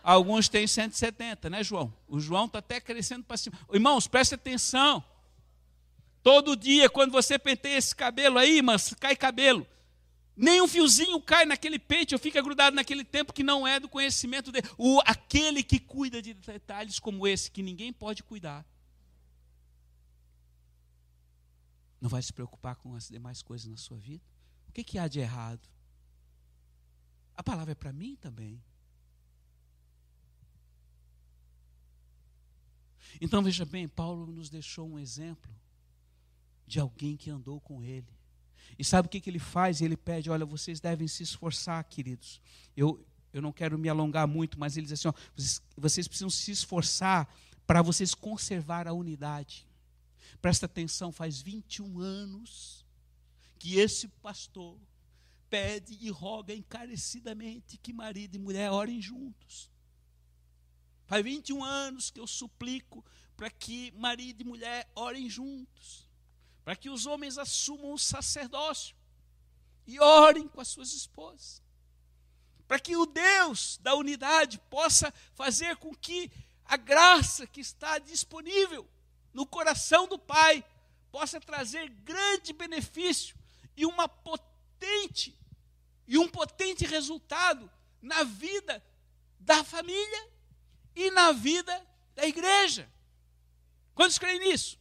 Alguns 0.05 0.51
têm 0.51 0.67
170, 0.67 1.49
né, 1.49 1.65
João? 1.65 1.91
O 2.07 2.21
João 2.21 2.45
está 2.45 2.59
até 2.59 2.79
crescendo 2.79 3.25
para 3.25 3.39
cima. 3.39 3.59
Irmãos, 3.73 4.07
preste 4.07 4.35
atenção. 4.35 5.03
Todo 6.23 6.55
dia, 6.55 6.91
quando 6.91 7.11
você 7.11 7.39
penteia 7.39 7.79
esse 7.79 7.97
cabelo 7.97 8.37
aí, 8.37 8.61
mas 8.61 8.93
cai 9.01 9.17
cabelo. 9.17 9.67
Nem 10.37 10.61
um 10.61 10.69
fiozinho 10.69 11.19
cai 11.23 11.47
naquele 11.47 11.79
pente, 11.79 12.15
ou 12.15 12.19
fica 12.19 12.43
grudado 12.43 12.77
naquele 12.77 13.03
tempo 13.03 13.33
que 13.33 13.43
não 13.43 13.67
é 13.67 13.81
do 13.81 13.89
conhecimento 13.89 14.53
dele. 14.53 14.69
O, 14.77 15.01
aquele 15.07 15.63
que 15.63 15.81
cuida 15.81 16.21
de 16.21 16.35
detalhes 16.35 16.99
como 16.99 17.27
esse, 17.27 17.51
que 17.51 17.63
ninguém 17.63 17.91
pode 17.91 18.23
cuidar. 18.23 18.63
Não 21.99 22.11
vai 22.11 22.21
se 22.21 22.33
preocupar 22.33 22.77
com 22.77 22.95
as 22.95 23.09
demais 23.09 23.41
coisas 23.41 23.71
na 23.71 23.79
sua 23.79 23.97
vida? 23.97 24.25
O 24.69 24.73
que, 24.73 24.85
que 24.85 24.99
há 24.99 25.09
de 25.09 25.21
errado? 25.21 25.67
A 27.35 27.43
palavra 27.43 27.73
é 27.73 27.75
para 27.75 27.91
mim 27.91 28.17
também. 28.17 28.63
Então 33.21 33.43
veja 33.43 33.65
bem, 33.65 33.89
Paulo 33.89 34.27
nos 34.27 34.51
deixou 34.51 34.89
um 34.89 34.99
exemplo 34.99 35.51
de 36.67 36.81
alguém 36.81 37.17
que 37.17 37.31
andou 37.31 37.61
com 37.61 37.83
ele. 37.83 38.09
E 38.79 38.85
sabe 38.85 39.07
o 39.07 39.09
que, 39.11 39.21
que 39.21 39.31
ele 39.31 39.39
faz? 39.39 39.81
Ele 39.81 39.97
pede: 39.97 40.31
olha, 40.31 40.45
vocês 40.45 40.81
devem 40.81 41.07
se 41.07 41.23
esforçar, 41.23 41.83
queridos. 41.85 42.41
Eu, 42.77 43.05
eu 43.33 43.41
não 43.41 43.53
quero 43.53 43.79
me 43.79 43.89
alongar 43.89 44.27
muito, 44.27 44.59
mas 44.59 44.77
ele 44.77 44.87
diz 44.87 44.93
assim: 44.93 45.09
ó, 45.09 45.13
vocês, 45.37 45.63
vocês 45.77 46.09
precisam 46.09 46.31
se 46.31 46.51
esforçar 46.51 47.33
para 47.67 47.83
vocês 47.83 48.15
conservar 48.15 48.87
a 48.89 48.93
unidade. 48.93 49.67
Presta 50.41 50.67
atenção, 50.67 51.13
faz 51.13 51.41
21 51.41 52.01
anos 52.01 52.85
que 53.59 53.77
esse 53.77 54.09
pastor 54.09 54.79
pede 55.49 55.97
e 56.01 56.11
roga 56.11 56.53
encarecidamente 56.53 57.79
que 57.79 57.93
marido 57.93 58.35
e 58.35 58.39
mulher 58.39 58.71
orem 58.71 59.01
juntos. 59.01 59.71
Faz 61.07 61.23
21 61.23 61.63
anos 61.63 62.11
que 62.11 62.21
eu 62.21 62.27
suplico 62.27 63.05
para 63.37 63.51
que 63.51 63.93
marido 63.93 64.43
e 64.43 64.45
mulher 64.45 64.91
orem 64.95 65.29
juntos, 65.29 66.09
para 66.65 66.77
que 66.77 66.89
os 66.89 67.07
homens 67.07 67.37
assumam 67.39 67.93
o 67.93 67.99
sacerdócio 67.99 68.97
e 69.87 70.01
orem 70.01 70.49
com 70.49 70.61
as 70.61 70.69
suas 70.69 70.93
esposas 70.93 71.65
para 72.67 72.79
que 72.79 72.97
o 72.97 73.07
Deus 73.07 73.79
da 73.83 73.95
unidade 73.95 74.59
possa 74.71 75.13
fazer 75.35 75.77
com 75.77 75.95
que 75.95 76.31
a 76.65 76.77
graça 76.77 77.47
que 77.47 77.61
está 77.61 77.99
disponível 77.99 78.89
no 79.33 79.47
coração 79.47 80.09
do 80.09 80.19
Pai 80.19 80.65
possa 81.13 81.41
trazer 81.41 81.89
grande 81.89 82.53
benefício 82.53 83.37
e 83.77 83.85
uma 83.85 84.09
potente 84.09 85.39
e 86.07 86.19
um 86.19 86.29
potente 86.29 86.85
resultado 86.87 87.71
na 88.01 88.25
vida 88.25 88.83
da 89.39 89.63
família 89.63 90.34
e 90.95 91.11
na 91.11 91.33
vida 91.33 91.87
da 92.15 92.27
igreja. 92.27 92.89
Quantos 93.95 94.19
creem 94.19 94.41
nisso? 94.41 94.79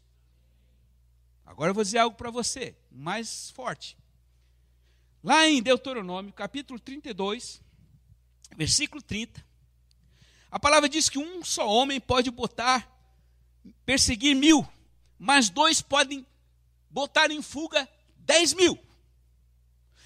Agora 1.45 1.69
eu 1.69 1.73
vou 1.73 1.83
dizer 1.83 1.99
algo 1.99 2.15
para 2.15 2.31
você, 2.31 2.75
mais 2.91 3.51
forte. 3.51 3.97
Lá 5.23 5.47
em 5.47 5.61
Deuteronômio, 5.61 6.33
capítulo 6.33 6.79
32, 6.79 7.61
versículo 8.55 9.01
30. 9.01 9.45
A 10.51 10.59
palavra 10.59 10.87
diz 10.87 11.09
que 11.09 11.17
um 11.17 11.43
só 11.43 11.67
homem 11.67 11.99
pode 11.99 12.29
botar, 12.29 12.89
perseguir 13.85 14.35
mil, 14.35 14.67
mas 15.17 15.49
dois 15.49 15.81
podem 15.81 16.25
botar 16.89 17.31
em 17.31 17.41
fuga 17.41 17.87
dez 18.17 18.53
mil. 18.53 18.77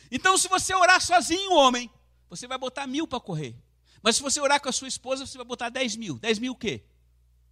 Então, 0.10 0.38
se 0.38 0.48
você 0.48 0.74
orar 0.74 1.02
sozinho, 1.02 1.52
homem, 1.52 1.90
você 2.30 2.48
vai 2.48 2.58
botar 2.58 2.88
mil 2.88 3.08
para 3.08 3.20
correr. 3.20 3.56
Mas 4.08 4.16
se 4.16 4.22
você 4.22 4.40
orar 4.40 4.62
com 4.62 4.70
a 4.70 4.72
sua 4.72 4.88
esposa, 4.88 5.26
você 5.26 5.38
vai 5.38 5.46
botar 5.46 5.68
dez 5.68 5.98
mil. 5.98 6.18
Dez 6.18 6.40
mil 6.40 6.54
o 6.54 6.56
quê? 6.56 6.82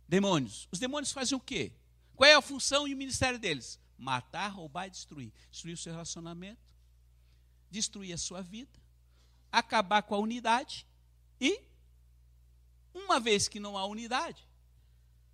Demônios. 0.08 0.70
Os 0.72 0.80
demônios 0.80 1.12
fazem 1.12 1.38
o 1.38 1.42
quê? 1.42 1.74
Qual 2.16 2.30
é 2.30 2.34
a 2.34 2.42
função 2.42 2.88
e 2.88 2.94
o 2.94 2.98
ministério 2.98 3.38
deles? 3.38 3.78
Matar, 3.98 4.48
roubar 4.48 4.88
e 4.88 4.90
destruir. 4.90 5.34
Destruir 5.52 5.74
o 5.74 5.78
seu 5.78 5.92
relacionamento, 5.92 6.62
destruir 7.70 8.14
a 8.14 8.18
sua 8.18 8.42
vida, 8.42 8.72
acabar 9.52 10.02
com 10.04 10.16
a 10.16 10.18
unidade 10.18 10.88
e, 11.42 11.62
uma 12.94 13.20
vez 13.20 13.50
que 13.50 13.60
não 13.60 13.78
há 13.78 13.86
unidade, 13.86 14.48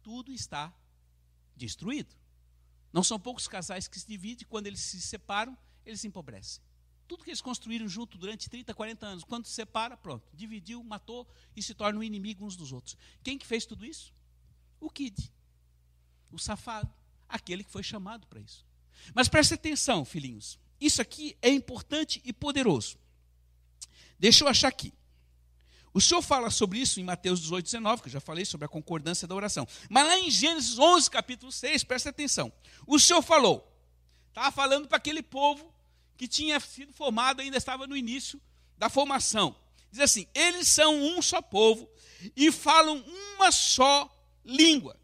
tudo 0.02 0.32
está 0.32 0.74
destruído. 1.56 2.16
Não 2.92 3.04
são 3.04 3.20
poucos 3.20 3.48
casais 3.48 3.88
que 3.88 4.00
se 4.00 4.08
dividem, 4.08 4.48
quando 4.50 4.66
eles 4.66 4.80
se 4.80 5.00
separam, 5.00 5.56
eles 5.86 6.02
se 6.02 6.08
empobrecem. 6.08 6.64
Tudo 7.12 7.26
que 7.26 7.30
eles 7.30 7.42
construíram 7.42 7.90
junto 7.90 8.18
durante 8.18 8.50
30, 8.50 8.74
40 8.74 9.06
anos, 9.06 9.24
quando 9.26 9.46
se 9.46 9.52
separa, 9.52 9.98
pronto, 9.98 10.26
dividiu, 10.34 10.82
matou 10.82 11.28
e 11.54 11.62
se 11.62 11.74
tornam 11.74 12.02
inimigo 12.02 12.46
uns 12.46 12.56
dos 12.56 12.72
outros. 12.72 12.96
Quem 13.22 13.38
que 13.38 13.46
fez 13.46 13.66
tudo 13.66 13.86
isso? 13.86 14.14
O 14.80 14.90
Kid, 14.90 15.30
o 16.32 16.40
safado, 16.40 16.90
aquele 17.28 17.66
que 17.66 17.70
foi 17.70 17.84
chamado 17.84 18.26
para 18.28 18.40
isso. 18.40 18.66
Mas 19.14 19.28
preste 19.28 19.56
atenção, 19.56 20.06
filhinhos, 20.06 20.58
isso 20.80 21.02
aqui 21.02 21.36
é 21.42 21.50
importante 21.50 22.22
e 22.24 22.32
poderoso. 22.32 22.98
Deixa 24.18 24.46
eu 24.46 24.48
achar 24.48 24.70
aqui. 24.70 24.94
O 25.94 26.00
Senhor 26.00 26.22
fala 26.22 26.50
sobre 26.50 26.80
isso 26.80 27.02
em 27.02 27.04
Mateus 27.04 27.42
18, 27.42 27.66
19, 27.66 28.04
que 28.04 28.08
eu 28.08 28.14
já 28.14 28.22
falei 28.22 28.46
sobre 28.46 28.64
a 28.64 28.70
concordância 28.70 29.28
da 29.28 29.36
oração. 29.36 29.68
Mas 29.90 30.08
lá 30.08 30.18
em 30.18 30.32
Gênesis 30.32 30.80
11, 30.80 31.12
capítulo 31.12 31.52
6, 31.52 31.84
presta 31.84 32.10
atenção. 32.10 32.54
O 32.88 32.98
Senhor 32.98 33.22
falou, 33.22 33.70
estava 34.30 34.50
falando 34.50 34.88
para 34.88 34.96
aquele 34.96 35.22
povo 35.22 35.71
que 36.22 36.28
tinha 36.28 36.60
sido 36.60 36.94
formado, 36.94 37.42
ainda 37.42 37.58
estava 37.58 37.88
no 37.88 37.98
início 37.98 38.40
da 38.78 38.92
formação. 38.92 39.56
Diz 39.90 40.02
assim: 40.02 40.28
eles 40.36 40.68
são 40.68 40.96
um 40.96 41.20
só 41.20 41.42
povo 41.42 41.90
e 42.36 42.52
falam 42.52 43.04
uma 43.34 43.52
só 43.52 44.08
língua. 44.46 44.96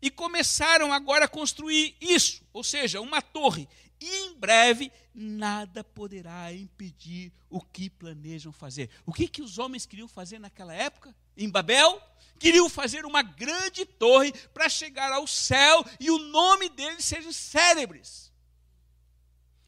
E 0.00 0.08
começaram 0.08 0.92
agora 0.92 1.24
a 1.24 1.28
construir 1.28 1.96
isso, 2.00 2.44
ou 2.52 2.62
seja, 2.62 3.00
uma 3.00 3.20
torre 3.20 3.68
e 4.00 4.06
em 4.06 4.34
breve 4.34 4.92
nada 5.12 5.82
poderá 5.82 6.52
impedir 6.52 7.32
o 7.50 7.60
que 7.60 7.90
planejam 7.90 8.52
fazer. 8.52 8.88
O 9.04 9.12
que, 9.12 9.26
que 9.26 9.42
os 9.42 9.58
homens 9.58 9.84
queriam 9.84 10.06
fazer 10.06 10.38
naquela 10.38 10.72
época? 10.72 11.12
Em 11.36 11.50
Babel? 11.50 12.00
Queriam 12.38 12.68
fazer 12.70 13.04
uma 13.04 13.22
grande 13.22 13.84
torre 13.84 14.32
para 14.54 14.68
chegar 14.68 15.12
ao 15.12 15.26
céu 15.26 15.84
e 15.98 16.08
o 16.08 16.18
nome 16.18 16.68
deles 16.68 17.04
sejam 17.04 17.32
célebres. 17.32 18.30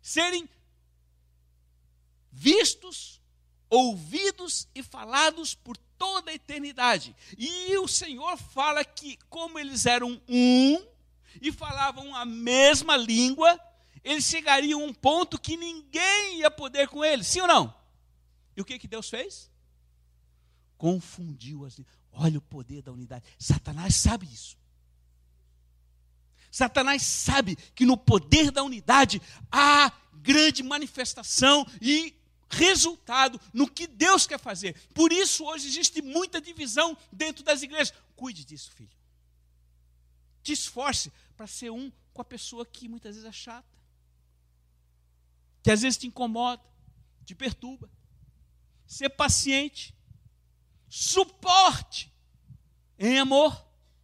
Serem 0.01 0.49
vistos, 2.35 3.23
ouvidos 3.70 4.68
e 4.75 4.83
falados 4.83 5.55
por 5.55 5.77
toda 5.97 6.31
a 6.31 6.35
eternidade. 6.35 7.14
E 7.38 7.77
o 7.79 7.88
Senhor 7.88 8.37
fala 8.37 8.85
que, 8.85 9.18
como 9.31 9.59
eles 9.59 9.87
eram 9.87 10.20
um 10.29 10.87
e 11.40 11.53
falavam 11.53 12.14
a 12.14 12.25
mesma 12.25 12.97
língua, 12.97 13.59
eles 14.03 14.25
chegariam 14.25 14.83
a 14.83 14.85
um 14.85 14.92
ponto 14.92 15.40
que 15.40 15.57
ninguém 15.57 16.40
ia 16.40 16.51
poder 16.51 16.88
com 16.88 17.05
eles, 17.05 17.27
sim 17.27 17.40
ou 17.40 17.49
não? 17.49 17.75
E 18.57 18.61
o 18.61 18.64
que, 18.64 18.79
que 18.79 18.88
Deus 18.88 19.09
fez? 19.09 19.51
Confundiu 20.77 21.64
as. 21.64 21.81
Olha 22.12 22.38
o 22.38 22.42
poder 22.42 22.83
da 22.83 22.92
unidade. 22.92 23.25
Satanás 23.38 23.97
sabe 23.97 24.27
isso. 24.27 24.57
Satanás 26.51 27.03
sabe 27.03 27.57
que 27.75 27.85
no 27.85 27.97
poder 27.97 28.53
da 28.53 28.62
unidade 28.62 29.20
há 29.51 29.90
grande 30.12 30.62
manifestação 30.62 31.66
e 31.81 32.14
resultado 32.57 33.40
no 33.53 33.69
que 33.69 33.87
Deus 33.87 34.27
quer 34.27 34.38
fazer. 34.38 34.75
Por 34.95 35.12
isso, 35.12 35.45
hoje 35.45 35.69
existe 35.69 36.01
muita 36.03 36.40
divisão 36.40 36.97
dentro 37.12 37.45
das 37.45 37.62
igrejas. 37.62 37.93
Cuide 38.17 38.45
disso, 38.45 38.71
filho. 38.73 38.90
Te 40.43 40.53
esforce 40.53 41.12
para 41.37 41.47
ser 41.47 41.71
um 41.71 41.90
com 42.12 42.23
a 42.23 42.25
pessoa 42.25 42.64
que 42.64 42.88
muitas 42.88 43.14
vezes 43.14 43.29
é 43.29 43.33
chata 43.33 43.75
que 45.64 45.71
às 45.71 45.81
vezes 45.81 45.97
te 45.97 46.07
incomoda, 46.07 46.62
te 47.25 47.35
perturba. 47.35 47.90
Ser 48.87 49.09
paciente, 49.09 49.95
suporte 50.90 52.12
em 52.99 53.19
amor. 53.19 53.51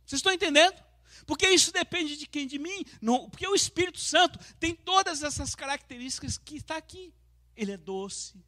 Vocês 0.06 0.20
estão 0.20 0.32
entendendo? 0.32 0.82
Porque 1.26 1.46
isso 1.46 1.70
depende 1.70 2.16
de 2.16 2.26
quem? 2.26 2.46
De 2.46 2.58
mim. 2.58 2.82
Não, 2.98 3.28
porque 3.28 3.46
o 3.46 3.54
Espírito 3.54 4.00
Santo 4.00 4.38
tem 4.58 4.74
todas 4.74 5.22
essas 5.22 5.54
características 5.54 6.38
que 6.38 6.56
está 6.56 6.78
aqui. 6.78 7.12
Ele 7.60 7.72
é 7.72 7.76
doce, 7.76 8.42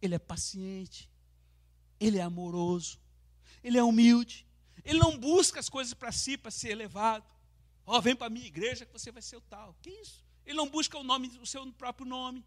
ele 0.00 0.14
é 0.14 0.18
paciente, 0.18 1.06
ele 2.00 2.16
é 2.16 2.22
amoroso, 2.22 2.98
ele 3.62 3.76
é 3.76 3.84
humilde, 3.84 4.46
ele 4.82 4.98
não 4.98 5.18
busca 5.18 5.60
as 5.60 5.68
coisas 5.68 5.92
para 5.92 6.10
si, 6.10 6.38
para 6.38 6.50
ser 6.50 6.70
elevado. 6.70 7.26
Ó, 7.84 7.98
oh, 7.98 8.00
vem 8.00 8.16
para 8.16 8.28
a 8.28 8.30
minha 8.30 8.46
igreja 8.46 8.86
que 8.86 8.92
você 8.94 9.12
vai 9.12 9.20
ser 9.20 9.36
o 9.36 9.42
tal. 9.42 9.76
Que 9.82 9.90
isso? 9.90 10.24
Ele 10.46 10.56
não 10.56 10.66
busca 10.66 10.96
o 10.96 11.04
nome, 11.04 11.28
o 11.42 11.46
seu 11.46 11.70
próprio 11.74 12.06
nome. 12.06 12.42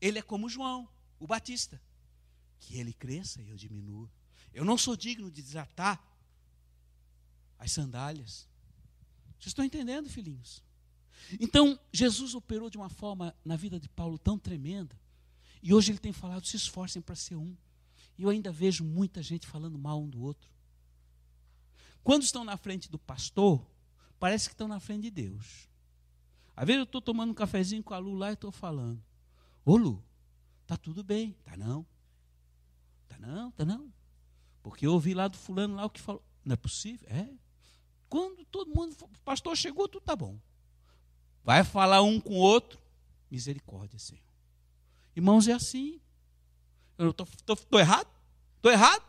Ele 0.00 0.18
é 0.18 0.22
como 0.22 0.48
João, 0.48 0.88
o 1.20 1.26
Batista. 1.26 1.78
Que 2.58 2.78
ele 2.78 2.94
cresça 2.94 3.42
e 3.42 3.50
eu 3.50 3.56
diminua. 3.56 4.10
Eu 4.54 4.64
não 4.64 4.78
sou 4.78 4.96
digno 4.96 5.30
de 5.30 5.42
desatar 5.42 6.02
as 7.58 7.70
sandálias. 7.70 8.48
Vocês 9.38 9.48
estão 9.48 9.62
entendendo, 9.62 10.08
filhinhos? 10.08 10.64
Então, 11.40 11.78
Jesus 11.92 12.34
operou 12.34 12.70
de 12.70 12.76
uma 12.76 12.88
forma 12.88 13.34
na 13.44 13.56
vida 13.56 13.78
de 13.78 13.88
Paulo 13.88 14.18
tão 14.18 14.38
tremenda. 14.38 14.98
E 15.62 15.74
hoje 15.74 15.92
ele 15.92 15.98
tem 15.98 16.12
falado: 16.12 16.46
se 16.46 16.56
esforcem 16.56 17.02
para 17.02 17.14
ser 17.14 17.36
um. 17.36 17.56
E 18.16 18.22
eu 18.22 18.28
ainda 18.28 18.50
vejo 18.50 18.84
muita 18.84 19.22
gente 19.22 19.46
falando 19.46 19.78
mal 19.78 20.00
um 20.00 20.08
do 20.08 20.20
outro. 20.20 20.50
Quando 22.02 22.22
estão 22.22 22.44
na 22.44 22.56
frente 22.56 22.90
do 22.90 22.98
pastor, 22.98 23.64
parece 24.18 24.48
que 24.48 24.54
estão 24.54 24.66
na 24.66 24.80
frente 24.80 25.02
de 25.02 25.10
Deus. 25.10 25.68
Às 26.56 26.66
vezes 26.66 26.78
eu 26.78 26.84
estou 26.84 27.00
tomando 27.00 27.30
um 27.30 27.34
cafezinho 27.34 27.82
com 27.82 27.94
a 27.94 27.98
Lu 27.98 28.14
lá 28.14 28.30
e 28.30 28.34
estou 28.34 28.50
falando. 28.50 29.02
Ô 29.64 29.76
Lu, 29.76 30.02
tá 30.66 30.76
tudo 30.76 31.04
bem. 31.04 31.36
Tá 31.44 31.56
não. 31.56 31.86
Tá 33.06 33.18
não, 33.18 33.50
tá 33.52 33.64
não. 33.64 33.92
Porque 34.62 34.86
eu 34.86 34.92
ouvi 34.92 35.14
lá 35.14 35.28
do 35.28 35.36
fulano 35.36 35.76
lá 35.76 35.84
o 35.84 35.90
que 35.90 36.00
falou. 36.00 36.22
Não 36.44 36.54
é 36.54 36.56
possível? 36.56 37.06
É. 37.10 37.28
Quando 38.08 38.44
todo 38.46 38.74
mundo, 38.74 38.96
o 39.00 39.20
pastor 39.20 39.56
chegou, 39.56 39.86
tudo 39.86 40.02
tá 40.02 40.16
bom. 40.16 40.38
Vai 41.44 41.64
falar 41.64 42.02
um 42.02 42.20
com 42.20 42.34
o 42.34 42.38
outro. 42.38 42.78
Misericórdia, 43.30 43.98
Senhor. 43.98 44.22
Irmãos, 45.14 45.48
é 45.48 45.52
assim. 45.52 46.00
Eu 46.96 47.10
estou 47.10 47.80
errado? 47.80 48.08
Estou 48.56 48.72
errado? 48.72 49.02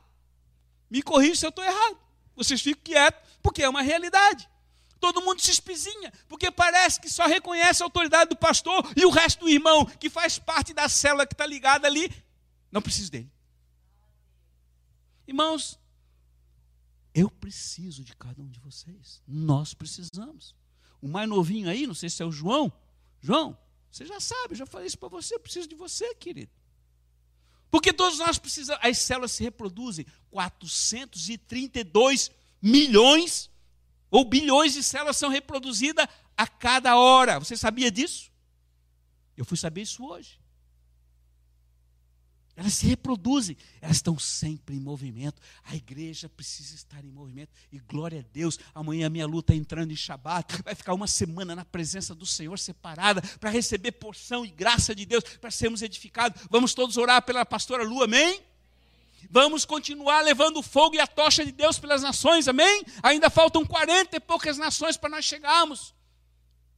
Me 0.89 1.01
corrija 1.01 1.35
se 1.35 1.45
eu 1.45 1.49
estou 1.49 1.63
errado. 1.63 1.97
Vocês 2.35 2.61
ficam 2.61 2.83
quietos, 2.83 3.21
porque 3.41 3.63
é 3.63 3.69
uma 3.69 3.81
realidade 3.81 4.49
todo 4.99 5.21
mundo 5.21 5.41
se 5.41 5.51
espizinha, 5.51 6.11
porque 6.27 6.51
parece 6.51 6.99
que 6.99 7.09
só 7.09 7.25
reconhece 7.25 7.81
a 7.81 7.85
autoridade 7.85 8.29
do 8.29 8.35
pastor 8.35 8.85
e 8.95 9.05
o 9.05 9.09
resto 9.09 9.41
do 9.41 9.49
irmão, 9.49 9.85
que 9.85 10.09
faz 10.09 10.37
parte 10.37 10.73
da 10.73 10.89
célula 10.89 11.25
que 11.25 11.33
está 11.33 11.45
ligada 11.45 11.87
ali, 11.87 12.11
não 12.71 12.81
precisa 12.81 13.09
dele. 13.09 13.31
Irmãos, 15.27 15.79
eu 17.13 17.29
preciso 17.29 18.03
de 18.03 18.15
cada 18.15 18.41
um 18.41 18.49
de 18.49 18.59
vocês. 18.59 19.21
Nós 19.27 19.73
precisamos. 19.73 20.55
O 21.01 21.07
mais 21.07 21.29
novinho 21.29 21.69
aí, 21.69 21.87
não 21.87 21.93
sei 21.93 22.09
se 22.09 22.21
é 22.21 22.25
o 22.25 22.31
João. 22.31 22.71
João, 23.21 23.57
você 23.91 24.05
já 24.05 24.19
sabe, 24.19 24.53
eu 24.53 24.57
já 24.57 24.65
falei 24.65 24.87
isso 24.87 24.97
para 24.97 25.09
você, 25.09 25.35
eu 25.35 25.39
preciso 25.39 25.67
de 25.67 25.75
você, 25.75 26.13
querido. 26.15 26.51
Porque 27.71 27.93
todos 27.93 28.19
nós 28.19 28.37
precisamos. 28.37 28.83
As 28.83 28.97
células 28.97 29.31
se 29.31 29.41
reproduzem 29.43 30.05
432 30.31 32.31
milhões 32.61 33.49
ou 34.09 34.25
bilhões 34.25 34.73
de 34.73 34.83
células 34.83 35.17
são 35.17 35.29
reproduzidas 35.29 36.07
a 36.35 36.47
cada 36.47 36.97
hora. 36.97 37.39
Você 37.39 37.55
sabia 37.55 37.91
disso? 37.91 38.31
Eu 39.37 39.45
fui 39.45 39.57
saber 39.57 39.83
isso 39.83 40.05
hoje. 40.05 40.39
Elas 42.59 42.73
se 42.73 42.85
reproduzem, 42.87 43.55
elas 43.79 43.95
estão 43.95 44.19
sempre 44.19 44.75
em 44.75 44.81
movimento. 44.81 45.41
A 45.63 45.77
igreja 45.77 46.27
precisa 46.27 46.75
estar 46.75 47.05
em 47.05 47.09
movimento. 47.09 47.51
E 47.71 47.79
glória 47.79 48.19
a 48.19 48.33
Deus, 48.33 48.59
amanhã 48.75 49.07
a 49.07 49.09
minha 49.09 49.25
luta 49.25 49.55
entrando 49.55 49.93
em 49.93 49.95
Shabat, 49.95 50.61
vai 50.61 50.75
ficar 50.75 50.93
uma 50.93 51.07
semana 51.07 51.55
na 51.55 51.63
presença 51.63 52.13
do 52.13 52.25
Senhor 52.25 52.59
separada 52.59 53.21
para 53.39 53.49
receber 53.49 53.93
porção 53.93 54.45
e 54.45 54.49
graça 54.49 54.93
de 54.93 55.05
Deus, 55.05 55.23
para 55.39 55.49
sermos 55.49 55.81
edificados. 55.81 56.41
Vamos 56.49 56.73
todos 56.73 56.97
orar 56.97 57.21
pela 57.21 57.45
pastora 57.45 57.81
Lu, 57.81 58.03
amém? 58.03 58.41
Vamos 59.29 59.63
continuar 59.63 60.19
levando 60.19 60.57
o 60.57 60.63
fogo 60.63 60.95
e 60.95 60.99
a 60.99 61.07
tocha 61.07 61.45
de 61.45 61.53
Deus 61.53 61.79
pelas 61.79 62.01
nações, 62.01 62.49
amém? 62.49 62.83
Ainda 63.01 63.29
faltam 63.29 63.65
40 63.65 64.17
e 64.17 64.19
poucas 64.19 64.57
nações 64.57 64.97
para 64.97 65.09
nós 65.09 65.23
chegarmos. 65.23 65.93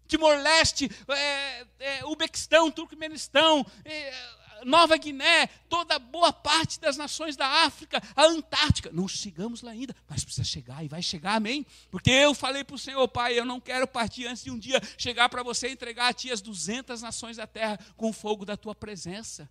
Timor-Leste, 0.08 0.92
é, 1.08 1.66
é, 1.80 2.06
Ubequistão, 2.06 2.70
Turcomenistão, 2.70 3.66
é, 3.84 4.14
Nova 4.66 4.98
Guiné, 4.98 5.48
toda 5.70 5.98
boa 6.00 6.32
parte 6.32 6.80
das 6.80 6.98
nações 6.98 7.36
da 7.36 7.48
África, 7.66 8.02
a 8.16 8.26
Antártica. 8.26 8.90
Não 8.92 9.08
chegamos 9.08 9.62
lá 9.62 9.72
ainda, 9.72 9.96
mas 10.08 10.24
precisa 10.24 10.44
chegar 10.44 10.84
e 10.84 10.88
vai 10.88 11.02
chegar, 11.02 11.36
amém? 11.36 11.66
Porque 11.90 12.10
eu 12.10 12.34
falei 12.34 12.64
para 12.64 12.76
o 12.76 12.80
Senhor, 12.80 13.08
Pai, 13.08 13.38
eu 13.40 13.46
não 13.46 13.60
quero 13.60 13.88
partir 13.88 14.28
antes 14.28 14.44
de 14.44 14.52
um 14.52 14.58
dia 14.58 14.82
chegar 14.98 15.30
para 15.30 15.44
você 15.44 15.70
entregar 15.70 16.08
a 16.08 16.14
Ti 16.14 16.32
as 16.32 16.42
200 16.42 17.02
nações 17.02 17.38
da 17.38 17.48
terra 17.48 17.80
com 17.98 18.10
o 18.10 18.14
fogo 18.14 18.46
da 18.46 18.56
Tua 18.58 18.76
presença. 18.76 19.50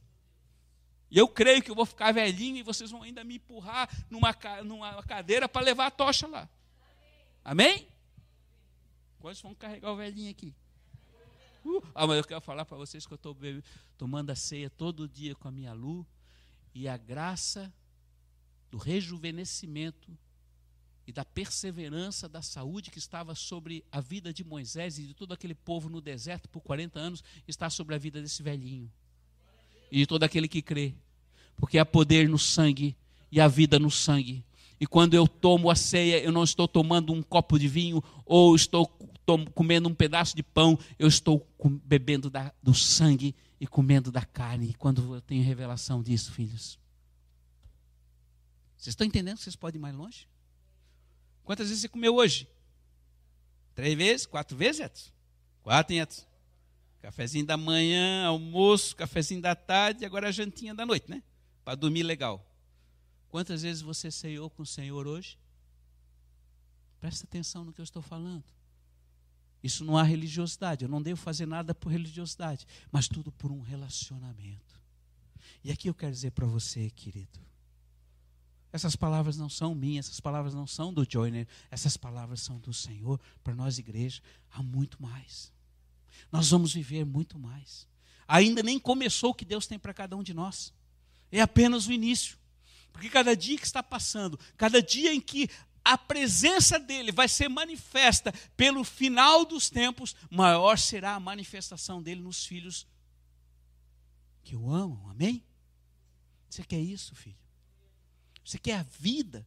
E 1.10 1.18
eu 1.18 1.26
creio 1.26 1.62
que 1.62 1.70
eu 1.70 1.74
vou 1.74 1.84
ficar 1.84 2.12
velhinho 2.12 2.56
e 2.56 2.62
vocês 2.62 2.90
vão 2.90 3.02
ainda 3.02 3.24
me 3.24 3.36
empurrar 3.36 3.88
numa, 4.08 4.36
numa 4.64 5.02
cadeira 5.02 5.48
para 5.48 5.64
levar 5.64 5.86
a 5.86 5.90
tocha 5.90 6.26
lá. 6.28 6.48
Amém? 7.44 7.88
Quantos 9.18 9.42
vão 9.42 9.54
carregar 9.54 9.90
o 9.90 9.96
velhinho 9.96 10.30
aqui? 10.30 10.54
Uh, 11.64 11.82
ah, 11.94 12.06
mas 12.06 12.16
eu 12.16 12.24
quero 12.24 12.40
falar 12.40 12.64
para 12.64 12.76
vocês 12.76 13.06
que 13.06 13.12
eu 13.12 13.16
estou 13.16 13.36
tomando 13.98 14.30
a 14.30 14.34
ceia 14.34 14.70
todo 14.70 15.08
dia 15.08 15.34
com 15.34 15.48
a 15.48 15.50
minha 15.50 15.72
Lu 15.72 16.06
e 16.74 16.88
a 16.88 16.96
graça 16.96 17.72
do 18.70 18.78
rejuvenescimento 18.78 20.16
e 21.06 21.12
da 21.12 21.24
perseverança 21.24 22.28
da 22.28 22.40
saúde 22.40 22.90
que 22.90 22.98
estava 22.98 23.34
sobre 23.34 23.84
a 23.90 24.00
vida 24.00 24.32
de 24.32 24.44
Moisés 24.44 24.98
e 24.98 25.06
de 25.06 25.14
todo 25.14 25.32
aquele 25.32 25.54
povo 25.54 25.88
no 25.88 26.00
deserto 26.00 26.48
por 26.48 26.60
40 26.60 26.98
anos 26.98 27.24
está 27.48 27.68
sobre 27.68 27.94
a 27.94 27.98
vida 27.98 28.22
desse 28.22 28.42
velhinho 28.42 28.90
e 29.90 29.98
de 29.98 30.06
todo 30.06 30.22
aquele 30.22 30.48
que 30.48 30.62
crê, 30.62 30.94
porque 31.56 31.78
há 31.78 31.84
poder 31.84 32.28
no 32.28 32.38
sangue 32.38 32.96
e 33.30 33.40
a 33.40 33.48
vida 33.48 33.78
no 33.78 33.90
sangue. 33.90 34.44
E 34.80 34.86
quando 34.86 35.14
eu 35.14 35.28
tomo 35.28 35.68
a 35.68 35.74
ceia, 35.74 36.22
eu 36.22 36.32
não 36.32 36.44
estou 36.44 36.66
tomando 36.66 37.12
um 37.12 37.22
copo 37.22 37.58
de 37.58 37.68
vinho 37.68 38.02
ou 38.24 38.54
estou 38.54 38.86
comendo 39.38 39.88
um 39.88 39.94
pedaço 39.94 40.36
de 40.36 40.42
pão, 40.42 40.78
eu 40.98 41.08
estou 41.08 41.46
bebendo 41.84 42.30
da, 42.30 42.52
do 42.62 42.74
sangue 42.74 43.34
e 43.60 43.66
comendo 43.66 44.10
da 44.10 44.24
carne. 44.24 44.70
E 44.70 44.74
quando 44.74 45.14
eu 45.14 45.20
tenho 45.20 45.44
revelação 45.44 46.02
disso, 46.02 46.32
filhos. 46.32 46.78
Vocês 48.76 48.92
estão 48.92 49.06
entendendo 49.06 49.36
que 49.36 49.44
vocês 49.44 49.56
podem 49.56 49.78
ir 49.78 49.82
mais 49.82 49.94
longe? 49.94 50.26
Quantas 51.44 51.68
vezes 51.68 51.82
você 51.82 51.88
comeu 51.88 52.14
hoje? 52.14 52.48
Três 53.74 53.96
vezes? 53.96 54.26
Quatro 54.26 54.56
vezes, 54.56 54.80
Edson? 54.80 55.10
Quatro, 55.62 55.92
hein, 55.92 56.00
Edson? 56.00 56.24
Cafezinho 57.02 57.46
da 57.46 57.56
manhã, 57.56 58.26
almoço, 58.26 58.94
cafezinho 58.94 59.40
da 59.40 59.54
tarde, 59.54 60.04
agora 60.04 60.28
a 60.28 60.32
jantinha 60.32 60.74
da 60.74 60.84
noite, 60.84 61.10
né? 61.10 61.22
Para 61.64 61.74
dormir 61.74 62.02
legal. 62.02 62.46
Quantas 63.28 63.62
vezes 63.62 63.82
você 63.82 64.10
ceiou 64.10 64.50
com 64.50 64.62
o 64.62 64.66
Senhor 64.66 65.06
hoje? 65.06 65.38
Presta 67.00 67.24
atenção 67.24 67.64
no 67.64 67.72
que 67.72 67.80
eu 67.80 67.84
estou 67.84 68.02
falando. 68.02 68.44
Isso 69.62 69.84
não 69.84 69.96
há 69.96 70.02
religiosidade. 70.02 70.84
Eu 70.84 70.88
não 70.88 71.02
devo 71.02 71.20
fazer 71.20 71.46
nada 71.46 71.74
por 71.74 71.90
religiosidade, 71.90 72.66
mas 72.90 73.08
tudo 73.08 73.30
por 73.32 73.50
um 73.50 73.60
relacionamento. 73.60 74.80
E 75.62 75.70
aqui 75.70 75.88
eu 75.88 75.94
quero 75.94 76.12
dizer 76.12 76.30
para 76.30 76.46
você, 76.46 76.90
querido, 76.90 77.38
essas 78.72 78.94
palavras 78.94 79.36
não 79.36 79.48
são 79.48 79.74
minhas, 79.74 80.06
essas 80.06 80.20
palavras 80.20 80.54
não 80.54 80.66
são 80.66 80.94
do 80.94 81.06
Joyner, 81.08 81.46
essas 81.70 81.96
palavras 81.96 82.40
são 82.40 82.58
do 82.58 82.72
Senhor 82.72 83.20
para 83.42 83.54
nós, 83.54 83.78
igreja. 83.78 84.22
Há 84.50 84.62
muito 84.62 85.02
mais. 85.02 85.52
Nós 86.30 86.50
vamos 86.50 86.72
viver 86.72 87.04
muito 87.04 87.38
mais. 87.38 87.88
Ainda 88.28 88.62
nem 88.62 88.78
começou 88.78 89.30
o 89.30 89.34
que 89.34 89.44
Deus 89.44 89.66
tem 89.66 89.78
para 89.78 89.92
cada 89.92 90.16
um 90.16 90.22
de 90.22 90.32
nós. 90.32 90.72
É 91.32 91.40
apenas 91.40 91.86
o 91.86 91.92
início. 91.92 92.38
Porque 92.92 93.08
cada 93.08 93.36
dia 93.36 93.58
que 93.58 93.66
está 93.66 93.82
passando, 93.82 94.38
cada 94.56 94.82
dia 94.82 95.12
em 95.12 95.20
que 95.20 95.48
a 95.84 95.96
presença 95.96 96.78
dele 96.78 97.10
vai 97.12 97.28
ser 97.28 97.48
manifesta 97.48 98.32
pelo 98.56 98.84
final 98.84 99.44
dos 99.44 99.70
tempos, 99.70 100.14
maior 100.30 100.78
será 100.78 101.14
a 101.14 101.20
manifestação 101.20 102.02
dele 102.02 102.20
nos 102.20 102.44
filhos 102.44 102.86
que 104.42 104.54
o 104.56 104.70
amam. 104.70 105.08
Amém? 105.08 105.44
Você 106.48 106.64
quer 106.64 106.80
isso, 106.80 107.14
filho? 107.14 107.38
Você 108.44 108.58
quer 108.58 108.78
a 108.78 108.82
vida 108.82 109.46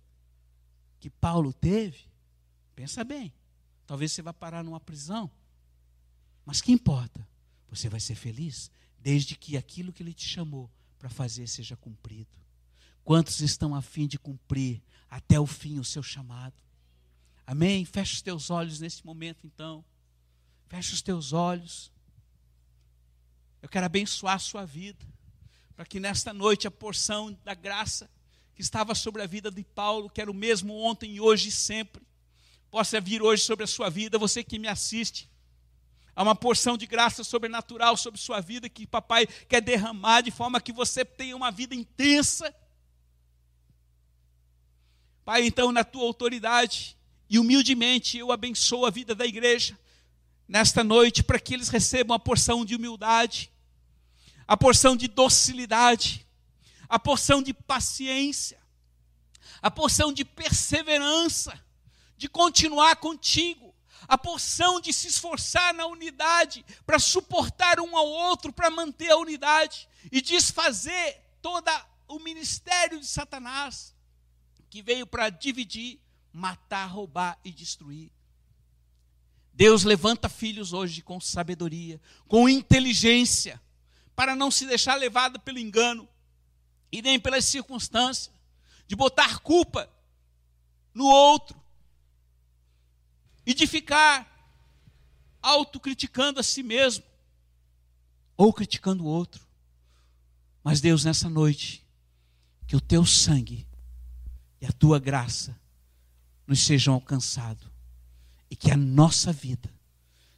que 1.00 1.10
Paulo 1.10 1.52
teve? 1.52 2.06
Pensa 2.76 3.04
bem. 3.04 3.34
Talvez 3.86 4.12
você 4.12 4.22
vá 4.22 4.34
parar 4.34 4.63
numa 4.63 4.80
prisão. 4.80 5.30
Mas 6.46 6.62
que 6.62 6.72
importa? 6.72 7.28
Você 7.69 7.89
vai 7.89 8.00
ser 8.00 8.15
feliz 8.15 8.72
desde 9.00 9.36
que 9.36 9.58
aquilo 9.58 9.91
que 9.91 10.02
ele 10.02 10.13
te 10.13 10.28
chamou 10.28 10.72
para 10.98 11.10
fazer 11.10 11.48
seja 11.48 11.76
cumprido. 11.76 12.32
Quantos 13.04 13.41
estão 13.41 13.76
a 13.76 13.82
fim 13.82 14.08
de 14.08 14.17
cumprir 14.17 14.82
até 15.13 15.39
o 15.39 15.45
fim 15.45 15.78
o 15.78 15.84
seu 15.84 16.02
chamado? 16.02 16.56
Amém? 17.45 17.86
Fecha 17.86 18.13
os 18.13 18.21
teus 18.21 18.49
olhos 18.49 18.80
nesse 18.80 19.06
momento, 19.06 19.45
então. 19.45 19.86
Fecha 20.67 20.93
os 20.93 21.04
teus 21.04 21.34
olhos. 21.34 21.91
Eu 23.62 23.69
quero 23.69 23.86
abençoar 23.86 24.36
a 24.36 24.39
sua 24.39 24.65
vida, 24.65 25.06
para 25.76 25.86
que 25.86 25.99
nesta 25.99 26.34
noite 26.34 26.67
a 26.67 26.71
porção 26.71 27.38
da 27.43 27.54
graça 27.54 28.10
que 28.56 28.62
estava 28.62 28.95
sobre 28.95 29.21
a 29.21 29.28
vida 29.28 29.52
de 29.52 29.63
Paulo, 29.63 30.10
que 30.10 30.19
era 30.19 30.32
o 30.32 30.34
mesmo 30.34 30.76
ontem, 30.80 31.19
hoje 31.19 31.49
e 31.49 31.52
sempre, 31.52 32.02
possa 32.71 32.99
vir 32.99 33.21
hoje 33.21 33.43
sobre 33.43 33.65
a 33.65 33.67
sua 33.67 33.89
vida, 33.89 34.17
você 34.17 34.43
que 34.43 34.58
me 34.58 34.67
assiste. 34.67 35.30
Há 36.15 36.23
uma 36.23 36.36
porção 36.36 36.76
de 36.76 36.88
graça 36.88 37.23
sobrenatural 37.23 37.95
sobre 37.97 38.19
sua 38.19 38.41
vida 38.41 38.67
que 38.67 38.88
papai 38.88 39.28
quer 39.28 39.62
derramar 39.62 40.21
de 40.21 40.32
forma 40.32 40.60
que 40.60 40.73
você 40.73 41.06
tenha 41.06 41.36
uma 41.36 41.52
vida 41.52 41.76
intensa. 41.76 42.54
Pai, 45.26 45.46
então, 45.46 45.72
na 45.72 45.84
tua 45.84 46.04
autoridade 46.04 46.98
e 47.30 47.40
humildemente 47.40 48.18
eu 48.18 48.32
abençoo 48.32 48.86
a 48.86 48.90
vida 48.90 49.16
da 49.16 49.26
igreja 49.26 49.78
nesta 50.48 50.84
noite 50.84 51.24
para 51.24 51.40
que 51.40 51.54
eles 51.54 51.70
recebam 51.70 52.16
a 52.16 52.20
porção 52.20 52.66
de 52.66 52.76
humildade, 52.76 53.52
a 54.48 54.58
porção 54.58 54.96
de 54.96 55.08
docilidade, 55.08 56.28
a 56.90 57.00
porção 57.00 57.42
de 57.42 57.54
paciência, 57.54 58.60
a 59.62 59.72
porção 59.72 60.12
de 60.12 60.26
perseverança, 60.26 61.58
de 62.18 62.28
continuar 62.28 62.98
contigo 62.98 63.74
a 64.08 64.18
porção 64.18 64.80
de 64.80 64.92
se 64.92 65.08
esforçar 65.08 65.74
na 65.74 65.86
unidade, 65.86 66.66
para 66.86 67.00
suportar 67.00 67.80
um 67.80 67.96
ao 67.96 68.08
outro, 68.08 68.52
para 68.52 68.70
manter 68.70 69.12
a 69.12 69.18
unidade 69.18 69.88
e 70.12 70.22
desfazer 70.22 71.22
todo 71.42 71.70
o 72.08 72.20
ministério 72.20 73.00
de 73.00 73.06
Satanás, 73.06 73.94
que 74.74 74.82
veio 74.82 75.06
para 75.06 75.30
dividir, 75.30 76.00
matar, 76.32 76.88
roubar 76.88 77.40
e 77.46 77.52
destruir. 77.52 78.10
Deus 79.54 79.84
levanta 79.84 80.28
filhos 80.28 80.74
hoje 80.74 81.04
com 81.04 81.22
sabedoria, 81.22 82.02
com 82.28 82.50
inteligência, 82.50 83.62
para 84.16 84.36
não 84.36 84.50
se 84.50 84.66
deixar 84.66 84.96
levado 84.96 85.40
pelo 85.42 85.60
engano 85.60 86.10
e 86.92 87.04
nem 87.04 87.20
pelas 87.20 87.46
circunstâncias, 87.46 88.34
de 88.88 88.96
botar 88.96 89.42
culpa 89.42 89.88
no 90.92 91.06
outro, 91.06 91.56
e 93.46 93.54
de 93.54 93.68
ficar 93.68 94.28
autocriticando 95.40 96.40
a 96.40 96.44
si 96.44 96.64
mesmo 96.64 97.06
ou 98.36 98.52
criticando 98.52 99.04
o 99.04 99.08
outro. 99.08 99.46
Mas 100.64 100.82
Deus, 100.82 101.06
nessa 101.06 101.30
noite, 101.30 101.86
que 102.66 102.76
o 102.76 102.82
teu 102.82 103.06
sangue 103.06 103.68
e 104.63 104.65
a 104.65 104.71
tua 104.71 104.97
graça 104.97 105.60
nos 106.47 106.62
sejam 106.62 106.93
alcançados 106.93 107.69
e 108.49 108.56
que 108.56 108.71
a 108.71 108.78
nossa 108.78 109.34
vida 109.34 109.69